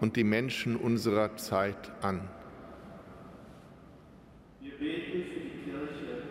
und 0.02 0.16
die 0.16 0.24
Menschen 0.24 0.76
unserer 0.76 1.36
Zeit 1.36 1.92
an. 2.02 2.28
Wir 4.60 4.72
beten 4.72 5.12
für 5.12 5.20
die 5.20 5.70
Kirche, 5.70 6.24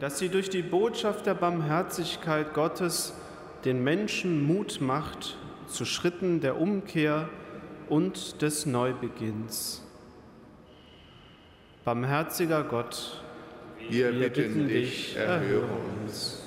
dass 0.00 0.18
sie 0.18 0.30
durch 0.30 0.48
die 0.48 0.62
Botschaft 0.62 1.26
der 1.26 1.34
Barmherzigkeit 1.34 2.54
Gottes 2.54 3.12
den 3.66 3.84
Menschen 3.84 4.46
Mut 4.46 4.80
macht 4.80 5.36
zu 5.66 5.84
Schritten 5.84 6.40
der 6.40 6.58
Umkehr 6.58 7.28
und 7.90 8.40
des 8.40 8.64
Neubeginns. 8.64 9.82
Barmherziger 11.84 12.62
Gott, 12.62 13.20
wir, 13.88 14.14
wir 14.14 14.32
bitten 14.32 14.68
dich, 14.68 15.16
erhöre 15.16 15.66
uns. 16.00 16.40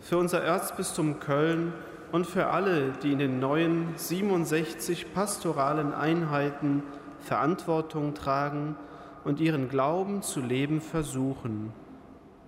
Für 0.00 0.18
unser 0.18 0.42
Erzbistum 0.42 1.20
Köln 1.20 1.72
und 2.10 2.26
für 2.26 2.48
alle, 2.48 2.90
die 3.00 3.12
in 3.12 3.20
den 3.20 3.38
neuen 3.38 3.96
67 3.96 5.14
pastoralen 5.14 5.94
Einheiten 5.94 6.82
Verantwortung 7.20 8.14
tragen 8.14 8.74
und 9.22 9.38
ihren 9.38 9.68
Glauben 9.68 10.22
zu 10.22 10.40
leben 10.40 10.80
versuchen, 10.80 11.72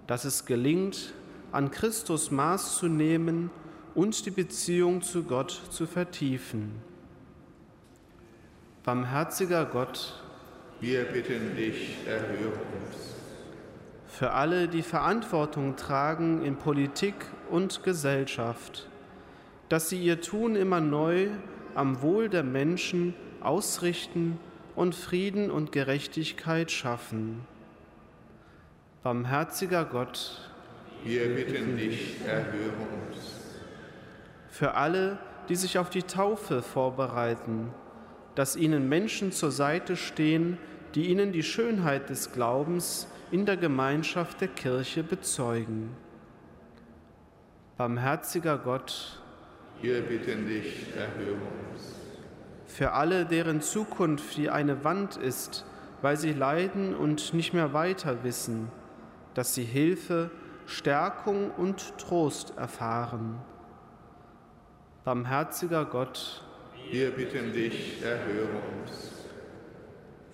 dass 0.09 0.25
es 0.25 0.45
gelingt, 0.45 1.15
an 1.53 1.71
Christus 1.71 2.33
Maß 2.33 2.79
zu 2.79 2.89
nehmen 2.89 3.49
und 3.95 4.27
die 4.27 4.33
Beziehung 4.33 5.03
zu 5.03 5.23
Gott 5.23 5.51
zu 5.71 5.87
vertiefen. 5.87 6.73
Barmherziger 8.83 9.67
Gott, 9.67 10.22
wir 10.83 11.05
bitten 11.05 11.55
dich, 11.55 11.97
erhöre 12.09 12.51
uns. 12.51 13.14
Für 14.09 14.33
alle, 14.33 14.66
die 14.66 14.83
Verantwortung 14.83 15.76
tragen 15.76 16.45
in 16.45 16.57
Politik 16.57 17.14
und 17.51 17.85
Gesellschaft, 17.85 18.89
dass 19.68 19.89
sie 19.89 20.03
ihr 20.03 20.20
Tun 20.20 20.57
immer 20.57 20.80
neu 20.80 21.28
am 21.76 22.03
Wohl 22.03 22.28
der 22.28 22.43
Menschen 22.43 23.14
ausrichten 23.41 24.41
und 24.74 24.97
Frieden 24.97 25.53
und 25.53 25.70
Gerechtigkeit 25.70 26.72
schaffen. 26.72 27.47
Barmherziger 29.05 29.85
Gott, 29.85 30.51
wir 31.05 31.33
bitten 31.33 31.76
dich, 31.76 32.16
erhöre 32.26 32.72
uns. 33.09 33.18
Für 34.51 34.74
alle, 34.74 35.18
die 35.49 35.57
sich 35.57 35.78
auf 35.78 35.91
die 35.91 36.03
Taufe 36.03 36.61
vorbereiten, 36.61 37.72
dass 38.35 38.57
ihnen 38.57 38.89
Menschen 38.89 39.30
zur 39.30 39.53
Seite 39.53 39.97
stehen, 39.97 40.59
die 40.95 41.07
ihnen 41.09 41.32
die 41.32 41.43
Schönheit 41.43 42.11
des 42.11 42.32
Glaubens 42.32 43.07
in 43.30 43.47
der 43.47 43.57
Gemeinschaft 43.57 44.40
der 44.40 44.49
Kirche 44.49 45.03
bezeugen. 45.03 45.97
Barmherziger 47.78 48.59
Gott, 48.59 49.20
wir 49.80 50.03
bitten 50.03 50.47
dich, 50.47 50.95
erhöre 50.95 51.34
uns. 51.34 51.95
Für 52.66 52.93
alle, 52.93 53.24
deren 53.24 53.61
Zukunft 53.61 54.38
wie 54.38 54.51
eine 54.51 54.84
Wand 54.84 55.16
ist, 55.16 55.64
weil 56.03 56.16
sie 56.16 56.32
leiden 56.32 56.95
und 56.95 57.32
nicht 57.32 57.55
mehr 57.55 57.72
weiter 57.72 58.22
wissen, 58.22 58.68
dass 59.34 59.55
sie 59.55 59.64
Hilfe, 59.64 60.30
Stärkung 60.66 61.51
und 61.51 61.99
Trost 61.99 62.53
erfahren. 62.57 63.38
Barmherziger 65.05 65.84
Gott, 65.84 66.45
wir 66.90 67.11
bitten 67.11 67.53
dich, 67.53 68.03
erhöre 68.03 68.61
uns 68.82 69.22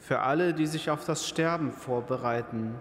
für 0.09 0.21
alle, 0.21 0.55
die 0.55 0.65
sich 0.65 0.89
auf 0.89 1.05
das 1.05 1.29
Sterben 1.29 1.71
vorbereiten, 1.71 2.75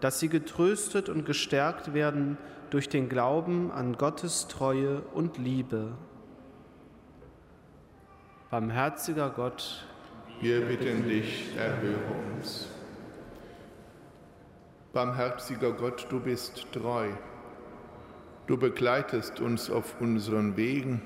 dass 0.00 0.20
sie 0.20 0.30
getröstet 0.30 1.10
und 1.10 1.26
gestärkt 1.26 1.92
werden 1.92 2.38
durch 2.70 2.88
den 2.88 3.10
Glauben 3.10 3.70
an 3.70 3.98
Gottes 3.98 4.48
Treue 4.48 5.02
und 5.12 5.36
Liebe. 5.36 5.92
Barmherziger 8.50 9.28
Gott, 9.28 9.86
wir 10.40 10.62
bitten 10.62 11.06
dich, 11.06 11.54
erhöre 11.58 12.00
uns. 12.34 12.68
Barmherziger 14.94 15.72
Gott, 15.72 16.06
du 16.08 16.20
bist 16.20 16.72
treu. 16.72 17.10
Du 18.46 18.56
begleitest 18.56 19.40
uns 19.40 19.68
auf 19.68 20.00
unseren 20.00 20.56
Wegen. 20.56 21.02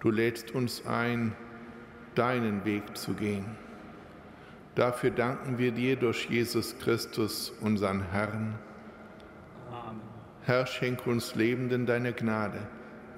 Du 0.00 0.10
lädst 0.10 0.50
uns 0.50 0.84
ein, 0.84 1.36
deinen 2.16 2.64
Weg 2.64 2.96
zu 2.96 3.14
gehen. 3.14 3.61
Dafür 4.74 5.10
danken 5.10 5.58
wir 5.58 5.72
dir 5.72 5.96
durch 5.96 6.30
Jesus 6.30 6.78
Christus, 6.78 7.52
unseren 7.60 8.02
Herrn. 8.10 8.54
Amen. 9.70 10.00
Herr, 10.44 10.66
schenk 10.66 11.06
uns 11.06 11.34
Lebenden 11.34 11.84
deine 11.84 12.14
Gnade, 12.14 12.58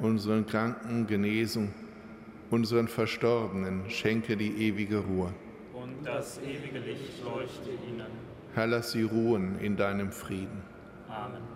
unseren 0.01 0.47
Kranken 0.47 1.07
Genesung, 1.07 1.73
unseren 2.51 2.89
Verstorbenen 2.89 3.89
schenke 3.89 4.37
die 4.37 4.67
ewige 4.67 4.99
Ruhe. 4.99 5.33
Und 5.73 6.05
das 6.05 6.39
ewige 6.39 6.81
Licht 6.81 7.23
leuchte 7.25 7.71
ihnen. 7.89 8.07
Herr, 8.55 8.67
lass 8.67 8.93
sie 8.93 9.03
ruhen 9.03 9.59
in 9.61 9.77
deinem 9.77 10.11
Frieden. 10.11 10.63
Amen. 11.09 11.54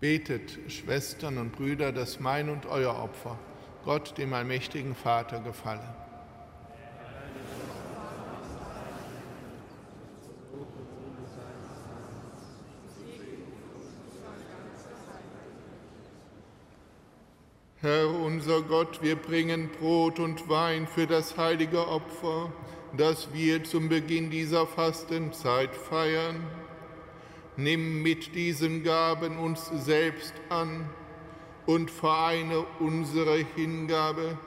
Betet, 0.00 0.58
Schwestern 0.68 1.38
und 1.38 1.56
Brüder, 1.56 1.90
dass 1.90 2.20
mein 2.20 2.50
und 2.50 2.66
euer 2.66 3.02
Opfer 3.02 3.36
Gott, 3.84 4.16
dem 4.16 4.32
allmächtigen 4.32 4.94
Vater, 4.94 5.40
gefalle. 5.40 5.82
Herr 17.80 18.08
unser 18.08 18.62
Gott, 18.62 19.02
wir 19.02 19.16
bringen 19.16 19.68
Brot 19.80 20.20
und 20.20 20.48
Wein 20.48 20.86
für 20.86 21.08
das 21.08 21.36
heilige 21.36 21.88
Opfer, 21.88 22.52
das 22.96 23.32
wir 23.32 23.64
zum 23.64 23.88
Beginn 23.88 24.30
dieser 24.30 24.66
Fastenzeit 24.66 25.74
feiern 25.74 26.46
nimm 27.58 28.02
mit 28.02 28.36
diesen 28.36 28.84
Gaben 28.84 29.36
uns 29.36 29.70
selbst 29.84 30.32
an 30.48 30.88
und 31.66 31.90
vereine 31.90 32.64
unsere 32.78 33.44
Hingabe 33.56 34.38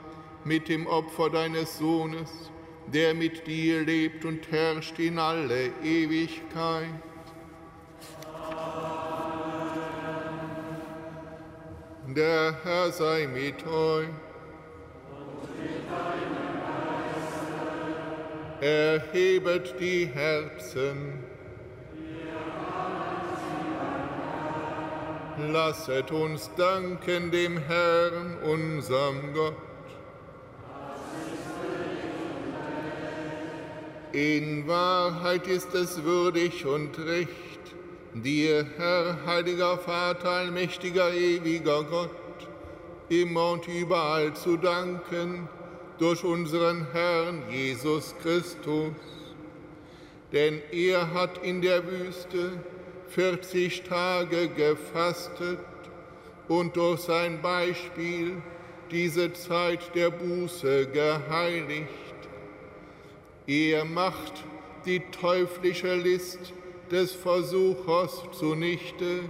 mit 0.44 0.68
dem 0.68 0.86
Opfer 0.86 1.28
deines 1.28 1.78
Sohnes, 1.78 2.50
der 2.86 3.14
mit 3.14 3.46
dir 3.46 3.82
lebt 3.82 4.24
und 4.24 4.50
herrscht 4.50 4.98
in 4.98 5.18
alle 5.18 5.68
Ewigkeit. 5.84 6.88
Der 12.08 12.56
Herr 12.64 12.90
sei 12.92 13.26
mit 13.26 13.66
euch. 13.66 14.08
Erhebet 18.60 19.74
die 19.78 20.06
Herzen. 20.06 21.24
Lasset 25.50 26.12
uns 26.12 26.50
danken 26.56 27.30
dem 27.30 27.58
Herrn, 27.58 28.38
unserem 28.44 29.34
Gott. 29.34 29.56
In 34.12 34.68
Wahrheit 34.68 35.46
ist 35.48 35.74
es 35.74 36.04
würdig 36.04 36.64
und 36.64 36.98
recht, 36.98 37.28
dir, 38.14 38.66
Herr, 38.76 39.16
heiliger 39.26 39.78
Vater, 39.78 40.28
allmächtiger, 40.28 41.12
ewiger 41.12 41.82
Gott, 41.84 42.10
immer 43.08 43.52
und 43.52 43.66
überall 43.66 44.34
zu 44.34 44.56
danken 44.56 45.48
durch 45.98 46.22
unseren 46.22 46.86
Herrn 46.92 47.42
Jesus 47.50 48.14
Christus. 48.22 48.92
Denn 50.30 50.60
er 50.70 51.12
hat 51.12 51.44
in 51.44 51.62
der 51.62 51.84
Wüste 51.84 52.52
40 53.14 53.82
Tage 53.82 54.48
gefastet 54.48 55.58
und 56.48 56.76
durch 56.76 57.00
sein 57.00 57.42
Beispiel 57.42 58.40
diese 58.90 59.34
Zeit 59.34 59.94
der 59.94 60.10
Buße 60.10 60.86
geheiligt. 60.86 61.88
Er 63.46 63.84
macht 63.84 64.32
die 64.86 65.00
teuflische 65.10 65.94
List 65.94 66.54
des 66.90 67.12
Versuchers 67.12 68.22
zunichte 68.32 69.20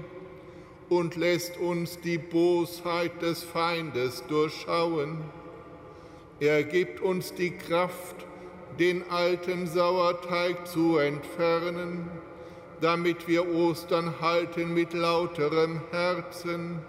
und 0.88 1.16
lässt 1.16 1.56
uns 1.56 1.98
die 1.98 2.18
Bosheit 2.18 3.20
des 3.20 3.42
Feindes 3.42 4.22
durchschauen. 4.28 5.18
Er 6.38 6.62
gibt 6.62 7.00
uns 7.00 7.34
die 7.34 7.50
Kraft, 7.50 8.26
den 8.78 9.10
alten 9.10 9.66
Sauerteig 9.66 10.68
zu 10.68 10.98
entfernen 10.98 12.08
damit 12.82 13.28
wir 13.28 13.48
Ostern 13.48 14.20
halten 14.20 14.74
mit 14.74 14.92
lauterem 14.92 15.80
Herzen 15.92 16.80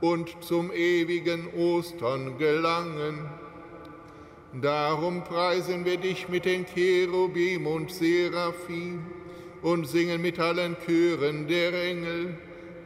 und 0.00 0.42
zum 0.42 0.72
ewigen 0.72 1.48
Ostern 1.54 2.38
gelangen. 2.38 3.30
Darum 4.60 5.22
preisen 5.22 5.84
wir 5.84 5.96
dich 5.96 6.28
mit 6.28 6.44
den 6.44 6.66
Cherubim 6.66 7.68
und 7.68 7.92
Seraphim 7.92 9.06
und 9.62 9.86
singen 9.86 10.20
mit 10.20 10.40
allen 10.40 10.76
Chören 10.84 11.46
der 11.46 11.72
Engel 11.72 12.36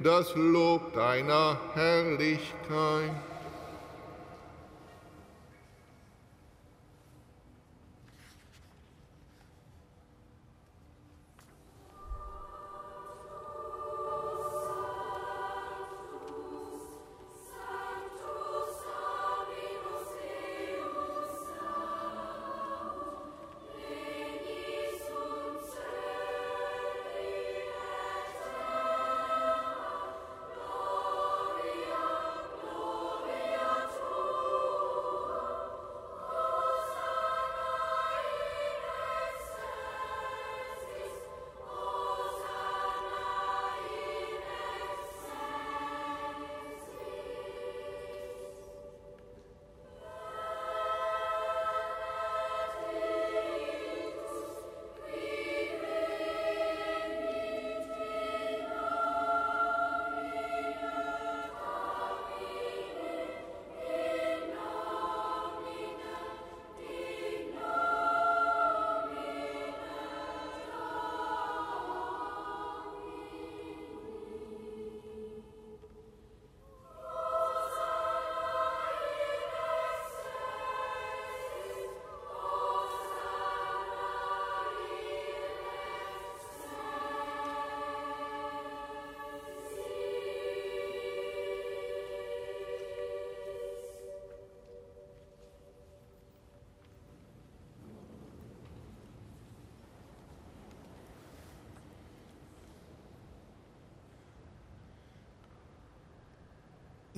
das 0.03 0.34
Lob 0.34 0.92
deiner 0.92 1.59
Herrlichkeit. 1.74 3.31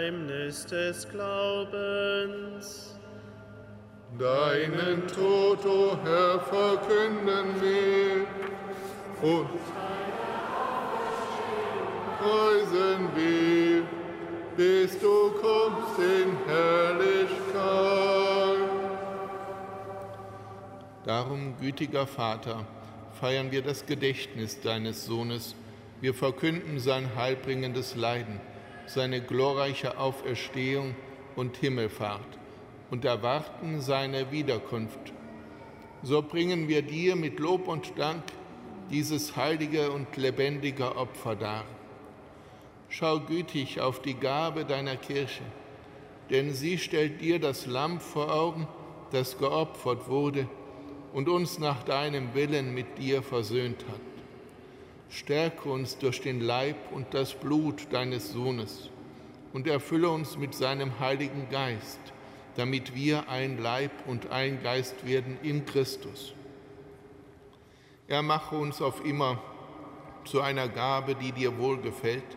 Geheimnis 0.00 0.64
des 0.64 1.06
Glaubens. 1.10 2.94
Deinen 4.18 5.06
Tod, 5.06 5.64
o 5.66 5.92
oh 5.92 5.98
Herr, 6.02 6.40
verkünden 6.40 7.60
wir 7.60 8.26
und 9.20 9.48
preisen 12.18 13.08
wir, 13.14 13.82
bis 14.56 14.98
du 14.98 15.32
kommst 15.32 15.98
in 15.98 16.34
Herrlichkeit. 16.46 17.38
Darum, 21.04 21.56
gütiger 21.60 22.06
Vater, 22.06 22.64
feiern 23.20 23.52
wir 23.52 23.60
das 23.60 23.84
Gedächtnis 23.84 24.62
deines 24.62 25.04
Sohnes. 25.04 25.54
Wir 26.00 26.14
verkünden 26.14 26.78
sein 26.78 27.14
heilbringendes 27.16 27.96
Leiden 27.96 28.40
seine 28.92 29.20
glorreiche 29.20 29.98
Auferstehung 29.98 30.96
und 31.36 31.56
Himmelfahrt 31.56 32.38
und 32.90 33.04
erwarten 33.04 33.80
seine 33.80 34.32
Wiederkunft. 34.32 35.12
So 36.02 36.22
bringen 36.22 36.66
wir 36.66 36.82
dir 36.82 37.14
mit 37.14 37.38
Lob 37.38 37.68
und 37.68 37.96
Dank 37.96 38.24
dieses 38.90 39.36
heilige 39.36 39.92
und 39.92 40.16
lebendige 40.16 40.96
Opfer 40.96 41.36
dar. 41.36 41.64
Schau 42.88 43.20
gütig 43.20 43.80
auf 43.80 44.02
die 44.02 44.14
Gabe 44.14 44.64
deiner 44.64 44.96
Kirche, 44.96 45.44
denn 46.28 46.52
sie 46.52 46.76
stellt 46.76 47.20
dir 47.20 47.38
das 47.38 47.66
Lamm 47.66 48.00
vor 48.00 48.34
Augen, 48.34 48.66
das 49.12 49.38
geopfert 49.38 50.08
wurde 50.08 50.48
und 51.12 51.28
uns 51.28 51.60
nach 51.60 51.84
deinem 51.84 52.34
Willen 52.34 52.74
mit 52.74 52.98
dir 52.98 53.22
versöhnt 53.22 53.84
hat. 53.88 54.09
Stärke 55.10 55.68
uns 55.68 55.98
durch 55.98 56.20
den 56.20 56.40
Leib 56.40 56.76
und 56.92 57.14
das 57.14 57.34
Blut 57.34 57.88
deines 57.92 58.30
Sohnes 58.32 58.90
und 59.52 59.66
erfülle 59.66 60.08
uns 60.08 60.38
mit 60.38 60.54
seinem 60.54 61.00
Heiligen 61.00 61.48
Geist, 61.50 61.98
damit 62.56 62.94
wir 62.94 63.28
ein 63.28 63.58
Leib 63.58 63.90
und 64.06 64.30
ein 64.30 64.62
Geist 64.62 65.04
werden 65.04 65.36
in 65.42 65.66
Christus. 65.66 66.32
Er 68.06 68.22
mache 68.22 68.56
uns 68.56 68.80
auf 68.80 69.04
immer 69.04 69.42
zu 70.24 70.42
einer 70.42 70.68
Gabe, 70.68 71.16
die 71.16 71.32
dir 71.32 71.58
wohlgefällt, 71.58 72.36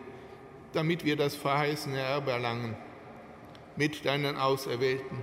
damit 0.72 1.04
wir 1.04 1.14
das 1.16 1.36
verheißene 1.36 1.98
Erbe 1.98 2.32
erlangen, 2.32 2.76
mit 3.76 4.04
deinen 4.04 4.36
Auserwählten, 4.36 5.22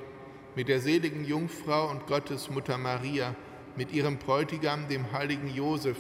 mit 0.56 0.70
der 0.70 0.80
seligen 0.80 1.26
Jungfrau 1.26 1.89
und 1.89 2.08
Gottesmutter 2.08 2.78
Maria, 2.78 3.36
mit 3.76 3.91
ihrem 3.91 4.18
Bräutigam, 4.18 4.88
dem 4.88 5.12
heiligen 5.12 5.54
Josef, 5.54 5.97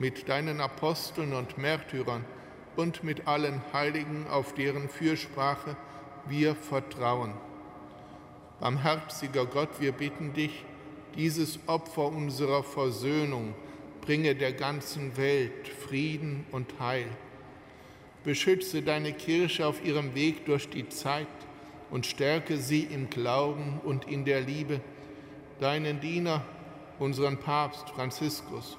mit 0.00 0.30
deinen 0.30 0.60
Aposteln 0.60 1.34
und 1.34 1.58
Märtyrern 1.58 2.24
und 2.74 3.04
mit 3.04 3.28
allen 3.28 3.60
Heiligen, 3.72 4.26
auf 4.28 4.54
deren 4.54 4.88
Fürsprache 4.88 5.76
wir 6.26 6.54
vertrauen. 6.56 7.34
Barmherziger 8.60 9.44
Gott, 9.44 9.68
wir 9.78 9.92
bitten 9.92 10.32
dich, 10.32 10.64
dieses 11.16 11.58
Opfer 11.66 12.06
unserer 12.06 12.62
Versöhnung 12.62 13.54
bringe 14.00 14.34
der 14.34 14.54
ganzen 14.54 15.16
Welt 15.18 15.68
Frieden 15.68 16.46
und 16.50 16.80
Heil. 16.80 17.08
Beschütze 18.24 18.80
deine 18.80 19.12
Kirche 19.12 19.66
auf 19.66 19.84
ihrem 19.84 20.14
Weg 20.14 20.46
durch 20.46 20.68
die 20.70 20.88
Zeit 20.88 21.26
und 21.90 22.06
stärke 22.06 22.56
sie 22.56 22.84
im 22.84 23.10
Glauben 23.10 23.80
und 23.84 24.08
in 24.08 24.24
der 24.24 24.40
Liebe, 24.40 24.80
deinen 25.58 26.00
Diener, 26.00 26.42
unseren 26.98 27.36
Papst 27.36 27.90
Franziskus 27.90 28.78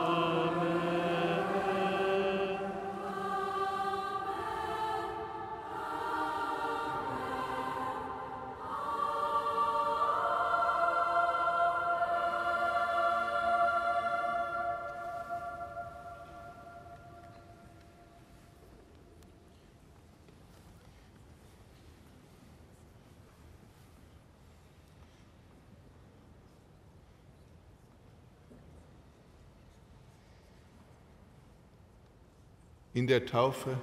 In 32.93 33.07
der 33.07 33.25
Taufe 33.25 33.77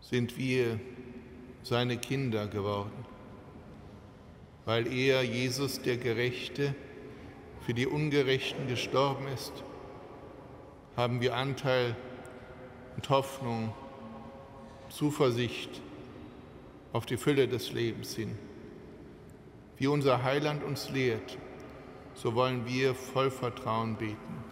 sind 0.00 0.36
wir 0.36 0.78
seine 1.62 1.96
Kinder 1.96 2.46
geworden, 2.46 3.06
weil 4.66 4.92
er, 4.92 5.22
Jesus 5.22 5.80
der 5.80 5.96
Gerechte, 5.96 6.74
für 7.62 7.72
die 7.72 7.86
Ungerechten 7.86 8.66
gestorben 8.66 9.26
ist, 9.28 9.52
haben 10.96 11.20
wir 11.20 11.34
Anteil 11.34 11.96
und 12.96 13.08
Hoffnung, 13.08 13.72
Zuversicht 14.90 15.80
auf 16.92 17.06
die 17.06 17.16
Fülle 17.16 17.48
des 17.48 17.72
Lebens 17.72 18.14
hin. 18.14 18.36
Wie 19.78 19.86
unser 19.86 20.22
Heiland 20.22 20.62
uns 20.62 20.90
lehrt, 20.90 21.38
so 22.14 22.34
wollen 22.34 22.66
wir 22.66 22.94
voll 22.94 23.30
Vertrauen 23.30 23.96
beten. 23.96 24.51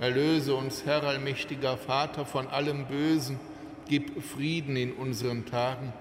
Erlöse 0.00 0.54
uns, 0.54 0.86
Herr 0.86 1.04
allmächtiger 1.04 1.76
Vater, 1.76 2.24
von 2.24 2.48
allem 2.48 2.86
Bösen, 2.86 3.38
gib 3.86 4.22
Frieden 4.22 4.74
in 4.74 4.94
unseren 4.94 5.44
Tagen. 5.44 5.92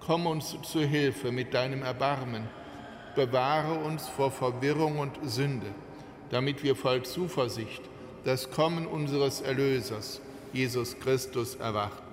Komm 0.00 0.26
uns 0.26 0.56
zu 0.62 0.80
Hilfe 0.80 1.30
mit 1.30 1.52
deinem 1.52 1.82
Erbarmen. 1.82 2.48
Bewahre 3.14 3.74
uns 3.74 4.08
vor 4.08 4.30
Verwirrung 4.30 4.98
und 4.98 5.18
Sünde, 5.24 5.66
damit 6.30 6.62
wir 6.62 6.74
voll 6.74 7.02
Zuversicht 7.02 7.82
das 8.24 8.50
Kommen 8.50 8.86
unseres 8.86 9.42
Erlösers, 9.42 10.22
Jesus 10.54 10.98
Christus, 10.98 11.56
erwarten. 11.56 12.07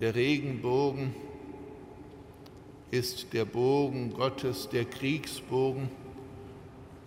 Der 0.00 0.14
Regenbogen 0.14 1.12
ist 2.92 3.32
der 3.32 3.44
Bogen 3.44 4.12
Gottes, 4.12 4.68
der 4.68 4.84
Kriegsbogen, 4.84 5.90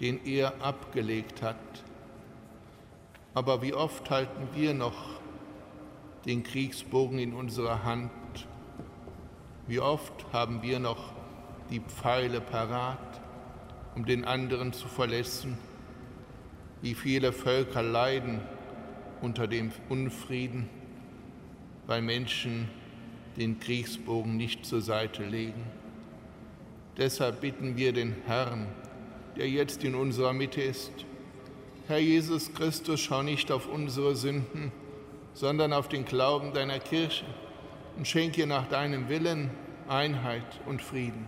den 0.01 0.19
er 0.25 0.61
abgelegt 0.61 1.41
hat. 1.41 1.55
Aber 3.33 3.61
wie 3.61 3.73
oft 3.73 4.09
halten 4.09 4.49
wir 4.53 4.73
noch 4.73 5.21
den 6.25 6.43
Kriegsbogen 6.43 7.17
in 7.17 7.33
unserer 7.33 7.85
Hand? 7.85 8.11
Wie 9.67 9.79
oft 9.79 10.25
haben 10.33 10.61
wir 10.61 10.79
noch 10.79 11.13
die 11.69 11.79
Pfeile 11.79 12.41
parat, 12.41 13.21
um 13.95 14.05
den 14.05 14.25
anderen 14.25 14.73
zu 14.73 14.89
verletzen? 14.89 15.57
Wie 16.81 16.93
viele 16.93 17.31
Völker 17.31 17.83
leiden 17.83 18.41
unter 19.21 19.47
dem 19.47 19.71
Unfrieden, 19.87 20.67
weil 21.87 22.01
Menschen 22.01 22.67
den 23.37 23.59
Kriegsbogen 23.59 24.37
nicht 24.37 24.65
zur 24.65 24.81
Seite 24.81 25.23
legen. 25.23 25.63
Deshalb 26.97 27.41
bitten 27.41 27.77
wir 27.77 27.93
den 27.93 28.15
Herrn, 28.25 28.67
der 29.37 29.49
jetzt 29.49 29.83
in 29.83 29.95
unserer 29.95 30.33
Mitte 30.33 30.61
ist, 30.61 30.91
Herr 31.87 31.99
Jesus 31.99 32.53
Christus, 32.53 33.01
schau 33.01 33.23
nicht 33.23 33.51
auf 33.51 33.67
unsere 33.67 34.15
Sünden, 34.15 34.71
sondern 35.33 35.73
auf 35.73 35.89
den 35.89 36.05
Glauben 36.05 36.53
deiner 36.53 36.79
Kirche 36.79 37.25
und 37.97 38.07
schenke 38.07 38.47
nach 38.47 38.67
deinem 38.67 39.09
Willen 39.09 39.49
Einheit 39.89 40.61
und 40.67 40.81
Frieden. 40.81 41.27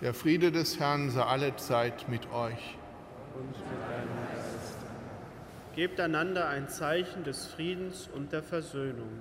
Der 0.00 0.14
Friede 0.14 0.50
des 0.50 0.80
Herrn 0.80 1.10
sei 1.10 1.22
alle 1.22 1.54
Zeit 1.56 2.08
mit 2.08 2.22
euch. 2.32 2.76
Und 3.36 3.50
mit 3.50 3.80
deinem 3.88 4.08
Geist. 4.34 4.78
Gebt 5.74 6.00
einander 6.00 6.48
ein 6.48 6.68
Zeichen 6.68 7.22
des 7.24 7.46
Friedens 7.46 8.08
und 8.12 8.32
der 8.32 8.42
Versöhnung. 8.42 9.20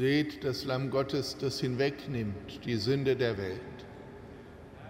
Seht 0.00 0.44
das 0.44 0.64
Lamm 0.64 0.88
Gottes, 0.88 1.36
das 1.38 1.60
hinwegnimmt 1.60 2.64
die 2.64 2.76
Sünde 2.76 3.16
der 3.16 3.36
Welt. 3.36 3.60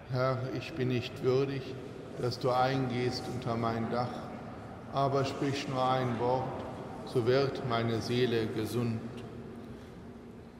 Herr, 0.09 0.41
ich 0.57 0.71
bin 0.71 0.87
nicht 0.87 1.21
würdig, 1.21 1.61
dass 2.21 2.39
du 2.39 2.49
eingehst 2.49 3.21
unter 3.35 3.57
mein 3.57 3.91
Dach, 3.91 4.29
aber 4.93 5.25
sprich 5.25 5.67
nur 5.67 5.83
ein 5.83 6.17
Wort, 6.21 6.63
so 7.07 7.27
wird 7.27 7.67
meine 7.67 7.99
Seele 7.99 8.47
gesund. 8.47 9.01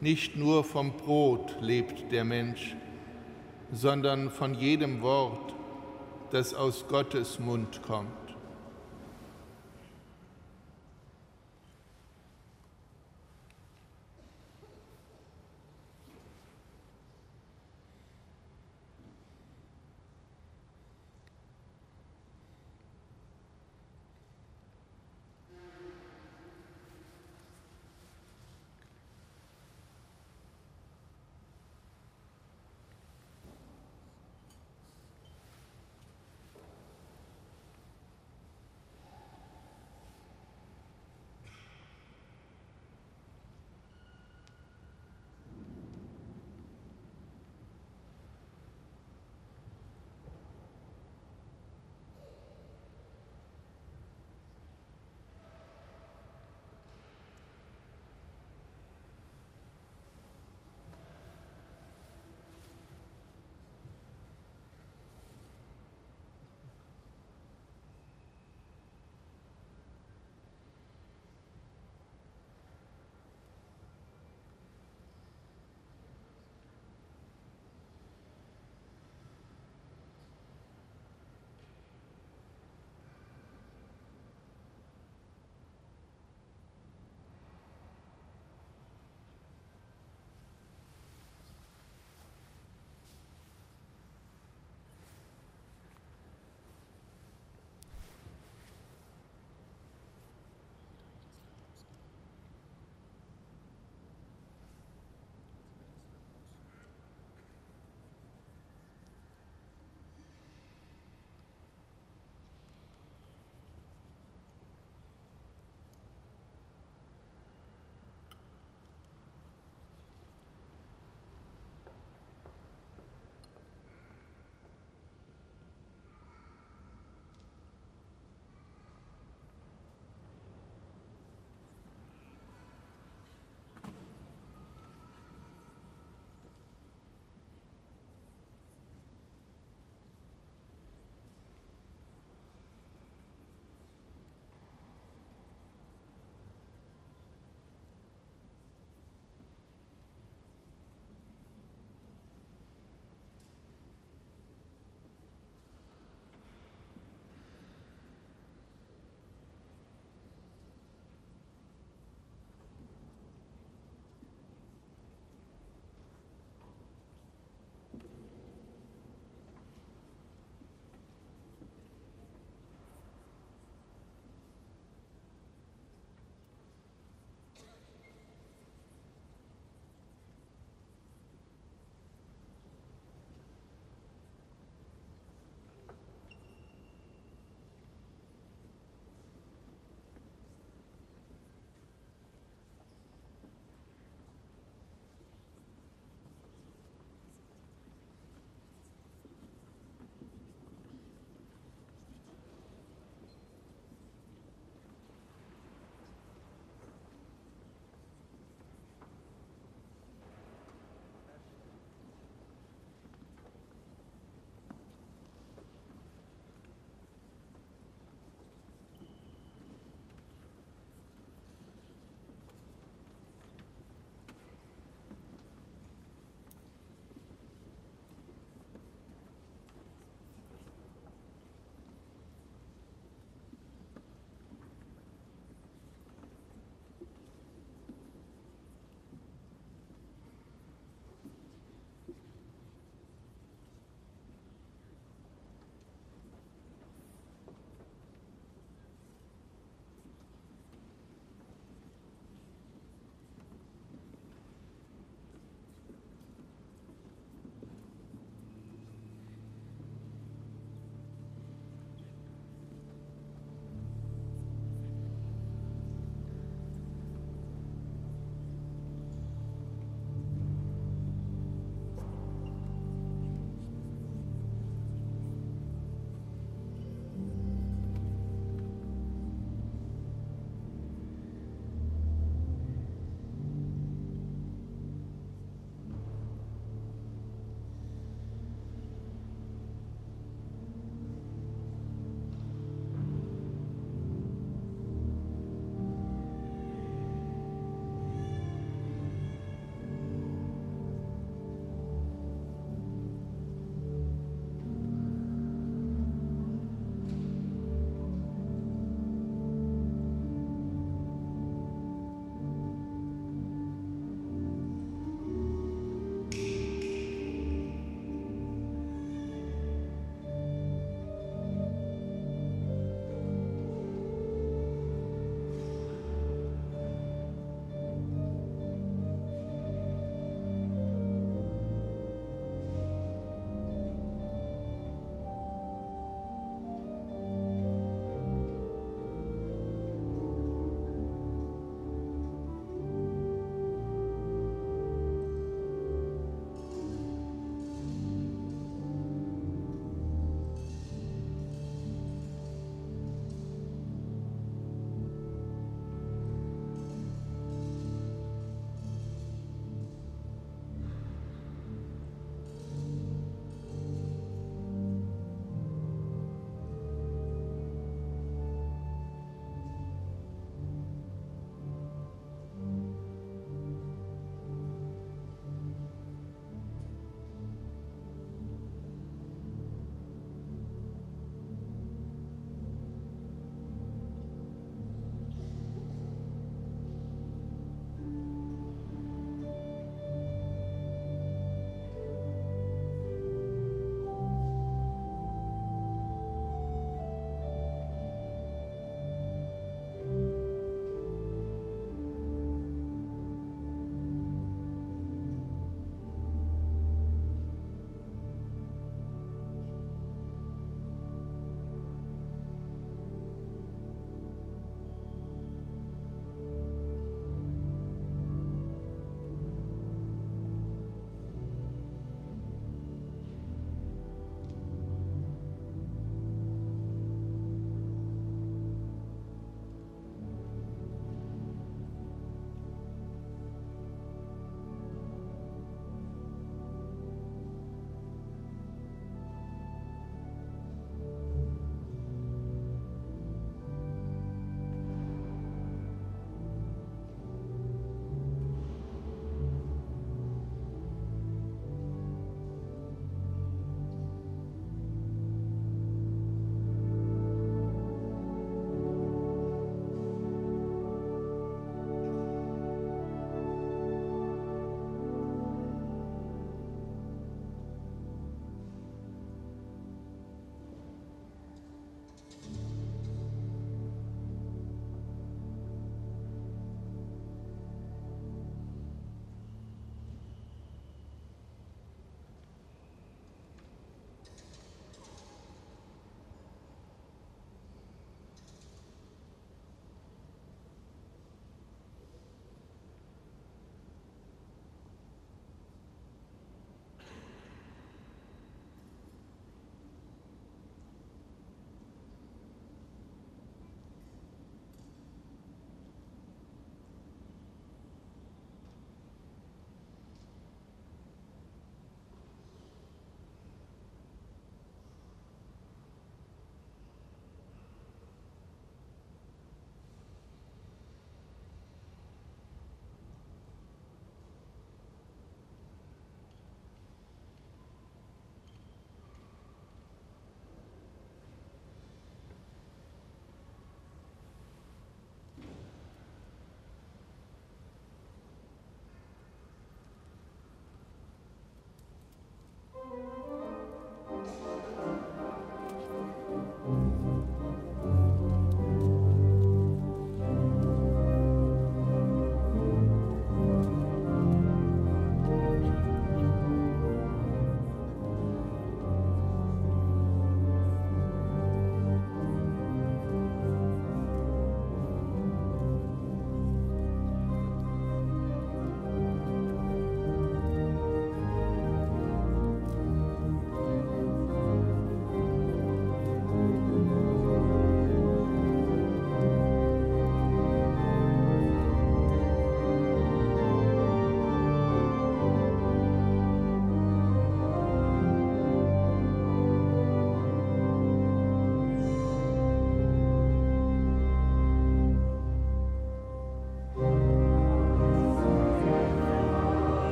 Nicht 0.00 0.36
nur 0.36 0.62
vom 0.62 0.92
Brot 0.92 1.56
lebt 1.60 2.12
der 2.12 2.22
Mensch, 2.22 2.76
sondern 3.72 4.30
von 4.30 4.54
jedem 4.54 5.02
Wort, 5.02 5.56
das 6.30 6.54
aus 6.54 6.86
Gottes 6.86 7.40
Mund 7.40 7.82
kommt. 7.82 8.25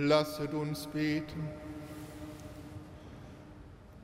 Lasset 0.00 0.54
uns 0.54 0.86
beten. 0.86 1.48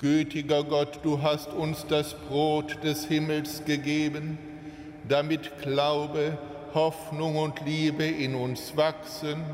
Gütiger 0.01 0.65
Gott, 0.65 0.99
du 1.05 1.23
hast 1.23 1.53
uns 1.53 1.87
das 1.87 2.15
Brot 2.15 2.83
des 2.83 3.05
Himmels 3.05 3.65
gegeben, 3.65 4.37
damit 5.09 5.57
Glaube, 5.62 6.37
Hoffnung 6.75 7.37
und 7.37 7.65
Liebe 7.65 8.05
in 8.05 8.35
uns 8.35 8.77
wachsen. 8.77 9.45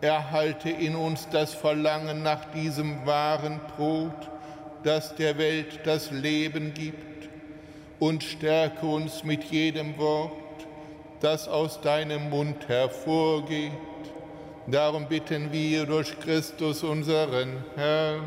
Erhalte 0.00 0.70
in 0.70 0.94
uns 0.94 1.28
das 1.30 1.52
Verlangen 1.52 2.22
nach 2.22 2.44
diesem 2.52 3.04
wahren 3.04 3.58
Brot, 3.76 4.30
das 4.84 5.16
der 5.16 5.36
Welt 5.36 5.80
das 5.82 6.12
Leben 6.12 6.74
gibt, 6.74 7.28
und 7.98 8.22
stärke 8.22 8.86
uns 8.86 9.24
mit 9.24 9.42
jedem 9.42 9.98
Wort, 9.98 10.30
das 11.18 11.48
aus 11.48 11.80
deinem 11.80 12.30
Mund 12.30 12.68
hervorgeht 12.68 13.72
Darum 14.68 15.08
bitten 15.08 15.50
wir 15.50 15.86
durch 15.86 16.20
Christus 16.20 16.84
unseren 16.84 17.64
Herrn. 17.74 18.22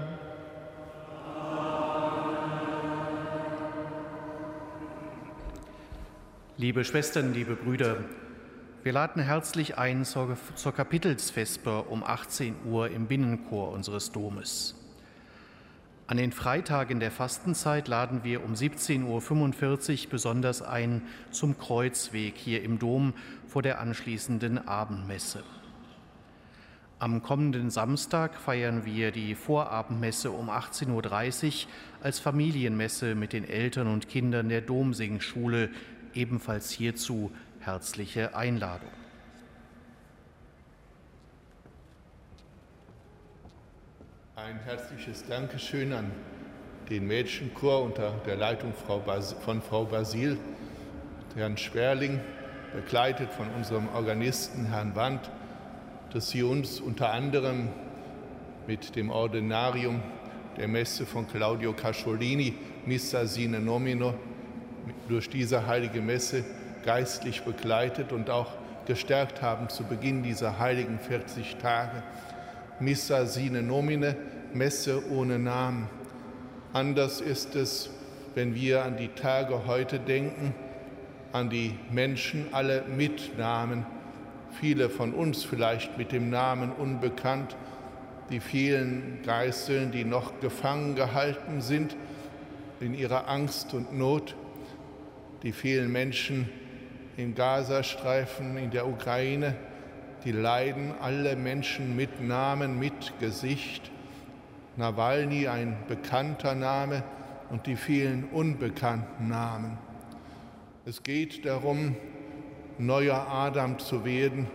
Liebe 6.57 6.83
Schwestern, 6.83 7.33
liebe 7.33 7.55
Brüder, 7.55 8.03
wir 8.83 8.91
laden 8.91 9.23
herzlich 9.23 9.77
ein 9.77 10.03
zur, 10.03 10.37
zur 10.55 10.73
Kapitelsvesper 10.73 11.89
um 11.89 12.03
18 12.03 12.55
Uhr 12.65 12.89
im 12.89 13.07
Binnenchor 13.07 13.71
unseres 13.71 14.11
Domes. 14.11 14.75
An 16.07 16.17
den 16.17 16.33
Freitagen 16.33 16.99
der 16.99 17.11
Fastenzeit 17.11 17.87
laden 17.87 18.25
wir 18.25 18.43
um 18.43 18.55
17.45 18.55 20.03
Uhr 20.03 20.09
besonders 20.09 20.61
ein 20.61 21.01
zum 21.31 21.57
Kreuzweg 21.57 22.35
hier 22.35 22.61
im 22.61 22.77
Dom 22.77 23.13
vor 23.47 23.61
der 23.61 23.79
anschließenden 23.79 24.67
Abendmesse. 24.67 25.41
Am 26.97 27.21
kommenden 27.21 27.69
Samstag 27.69 28.35
feiern 28.35 28.85
wir 28.85 29.11
die 29.11 29.35
Vorabendmesse 29.35 30.31
um 30.31 30.49
18.30 30.49 31.65
Uhr 31.65 31.71
als 32.01 32.19
Familienmesse 32.19 33.15
mit 33.15 33.33
den 33.33 33.45
Eltern 33.45 33.87
und 33.87 34.07
Kindern 34.07 34.47
der 34.47 34.61
Domsingschule. 34.61 35.69
Ebenfalls 36.13 36.71
hierzu 36.71 37.31
herzliche 37.59 38.33
Einladung. 38.33 38.91
Ein 44.37 44.59
herzliches 44.59 45.25
Dankeschön 45.27 45.91
an 45.91 46.11
den 46.89 47.07
Mädchenchor 47.07 47.83
unter 47.83 48.11
der 48.25 48.37
Leitung 48.37 48.73
von 48.73 49.61
Frau 49.61 49.83
Basil, 49.83 50.37
Herrn 51.35 51.57
Sperling, 51.57 52.21
begleitet 52.73 53.31
von 53.31 53.49
unserem 53.49 53.89
Organisten 53.89 54.67
Herrn 54.67 54.95
Wandt 54.95 55.29
dass 56.15 56.29
Sie 56.29 56.43
uns 56.43 56.79
unter 56.79 57.11
anderem 57.11 57.67
mit 58.67 58.95
dem 58.95 59.09
Ordinarium 59.09 60.01
der 60.55 60.69
Messe 60.69 61.05
von 61.05 61.27
Claudio 61.27 61.73
Casciolini, 61.73 62.53
Missa 62.85 63.25
sine 63.25 63.59
nomino, 63.59 64.13
durch 65.09 65.29
diese 65.29 65.67
heilige 65.67 65.99
Messe 65.99 66.45
geistlich 66.85 67.41
begleitet 67.43 68.13
und 68.13 68.29
auch 68.29 68.53
gestärkt 68.85 69.41
haben 69.41 69.67
zu 69.67 69.83
Beginn 69.83 70.23
dieser 70.23 70.57
heiligen 70.57 70.99
40 70.99 71.57
Tage. 71.57 72.01
Missa 72.79 73.25
sine 73.25 73.61
nomine, 73.61 74.15
Messe 74.53 75.03
ohne 75.11 75.37
Namen. 75.37 75.89
Anders 76.71 77.19
ist 77.19 77.57
es, 77.57 77.89
wenn 78.35 78.55
wir 78.55 78.85
an 78.85 78.95
die 78.95 79.09
Tage 79.09 79.67
heute 79.67 79.99
denken, 79.99 80.55
an 81.33 81.49
die 81.49 81.75
Menschen 81.91 82.45
alle 82.53 82.85
mit 82.87 83.37
Namen 83.37 83.85
viele 84.59 84.89
von 84.89 85.13
uns 85.13 85.43
vielleicht 85.43 85.97
mit 85.97 86.11
dem 86.11 86.29
Namen 86.29 86.71
unbekannt, 86.71 87.55
die 88.29 88.39
vielen 88.39 89.19
Geißeln, 89.23 89.91
die 89.91 90.03
noch 90.03 90.39
gefangen 90.39 90.95
gehalten 90.95 91.61
sind 91.61 91.95
in 92.79 92.93
ihrer 92.93 93.29
Angst 93.29 93.73
und 93.73 93.97
Not, 93.97 94.35
die 95.43 95.51
vielen 95.51 95.91
Menschen 95.91 96.49
im 97.17 97.35
Gazastreifen, 97.35 98.57
in 98.57 98.71
der 98.71 98.87
Ukraine, 98.87 99.55
die 100.23 100.31
leiden, 100.31 100.93
alle 101.01 101.35
Menschen 101.35 101.95
mit 101.95 102.21
Namen, 102.21 102.79
mit 102.79 103.13
Gesicht. 103.19 103.91
Nawalny 104.77 105.47
ein 105.47 105.77
bekannter 105.87 106.55
Name 106.55 107.03
und 107.49 107.67
die 107.67 107.75
vielen 107.75 108.25
unbekannten 108.25 109.29
Namen. 109.29 109.77
Es 110.85 111.03
geht 111.03 111.45
darum, 111.45 111.95
neuer 112.77 113.27
Adam 113.29 113.79
zu 113.79 114.05
werden, 114.05 114.47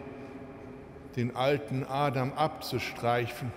den 1.17 1.35
alten 1.37 1.85
Adam 1.85 2.33
abzustreifen, 2.33 3.53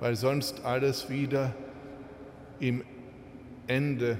weil 0.00 0.16
sonst 0.16 0.64
alles 0.64 1.10
wieder 1.10 1.54
im 2.58 2.84
Ende, 3.66 4.18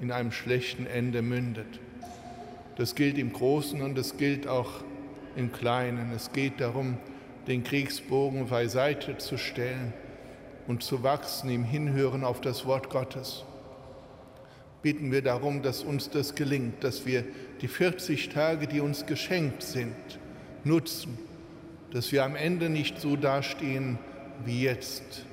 in 0.00 0.12
einem 0.12 0.32
schlechten 0.32 0.86
Ende 0.86 1.22
mündet. 1.22 1.80
Das 2.76 2.94
gilt 2.94 3.16
im 3.16 3.32
Großen 3.32 3.80
und 3.80 3.96
es 3.96 4.16
gilt 4.16 4.46
auch 4.46 4.70
im 5.36 5.52
Kleinen. 5.52 6.12
Es 6.14 6.32
geht 6.32 6.60
darum, 6.60 6.98
den 7.46 7.64
Kriegsbogen 7.64 8.48
beiseite 8.48 9.16
zu 9.18 9.38
stellen 9.38 9.94
und 10.66 10.82
zu 10.82 11.02
wachsen 11.02 11.48
im 11.48 11.64
Hinhören 11.64 12.24
auf 12.24 12.40
das 12.40 12.66
Wort 12.66 12.90
Gottes 12.90 13.44
bitten 14.86 15.10
wir 15.10 15.20
darum, 15.20 15.62
dass 15.62 15.82
uns 15.82 16.10
das 16.10 16.36
gelingt, 16.36 16.84
dass 16.84 17.06
wir 17.06 17.24
die 17.60 17.66
40 17.66 18.28
Tage, 18.28 18.68
die 18.68 18.78
uns 18.78 19.04
geschenkt 19.04 19.64
sind, 19.64 19.96
nutzen, 20.62 21.18
dass 21.90 22.12
wir 22.12 22.24
am 22.24 22.36
Ende 22.36 22.70
nicht 22.70 23.00
so 23.00 23.16
dastehen 23.16 23.98
wie 24.44 24.62
jetzt, 24.62 25.24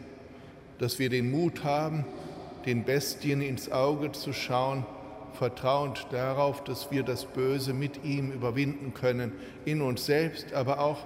dass 0.79 0.97
wir 0.97 1.11
den 1.11 1.29
Mut 1.29 1.63
haben, 1.63 2.03
den 2.65 2.83
Bestien 2.83 3.43
ins 3.43 3.71
Auge 3.71 4.11
zu 4.11 4.33
schauen, 4.33 4.87
vertrauend 5.33 6.07
darauf, 6.09 6.63
dass 6.63 6.89
wir 6.89 7.03
das 7.03 7.25
Böse 7.25 7.73
mit 7.73 8.03
ihm 8.03 8.31
überwinden 8.31 8.95
können, 8.95 9.33
in 9.65 9.83
uns 9.83 10.07
selbst, 10.07 10.51
aber 10.53 10.79
auch 10.79 11.05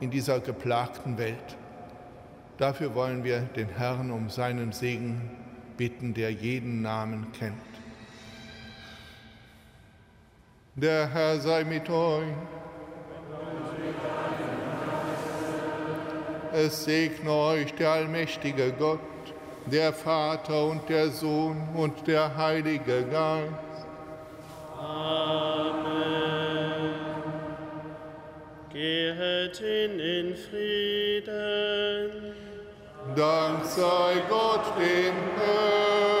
in 0.00 0.12
dieser 0.12 0.38
geplagten 0.38 1.18
Welt. 1.18 1.56
Dafür 2.58 2.94
wollen 2.94 3.24
wir 3.24 3.40
den 3.40 3.68
Herrn 3.70 4.12
um 4.12 4.30
seinen 4.30 4.70
Segen 4.70 5.20
bitten, 5.76 6.14
der 6.14 6.30
jeden 6.30 6.80
Namen 6.80 7.32
kennt. 7.32 7.77
Der 10.80 11.12
Herr 11.12 11.40
sei 11.40 11.64
mit 11.64 11.90
euch. 11.90 12.22
Es 16.52 16.84
segne 16.84 17.32
euch 17.32 17.74
der 17.74 17.90
allmächtige 17.90 18.72
Gott, 18.78 19.00
der 19.66 19.92
Vater 19.92 20.66
und 20.66 20.88
der 20.88 21.08
Sohn 21.08 21.68
und 21.74 22.06
der 22.06 22.36
Heilige 22.36 23.02
Geist. 23.10 23.86
Amen. 24.80 26.14
Gehet 28.72 29.56
hin 29.56 29.98
in 29.98 30.36
Frieden. 30.36 32.12
Dank 33.16 33.64
sei 33.64 34.22
Gott 34.28 34.76
dem 34.78 35.16
Herrn. 35.38 36.17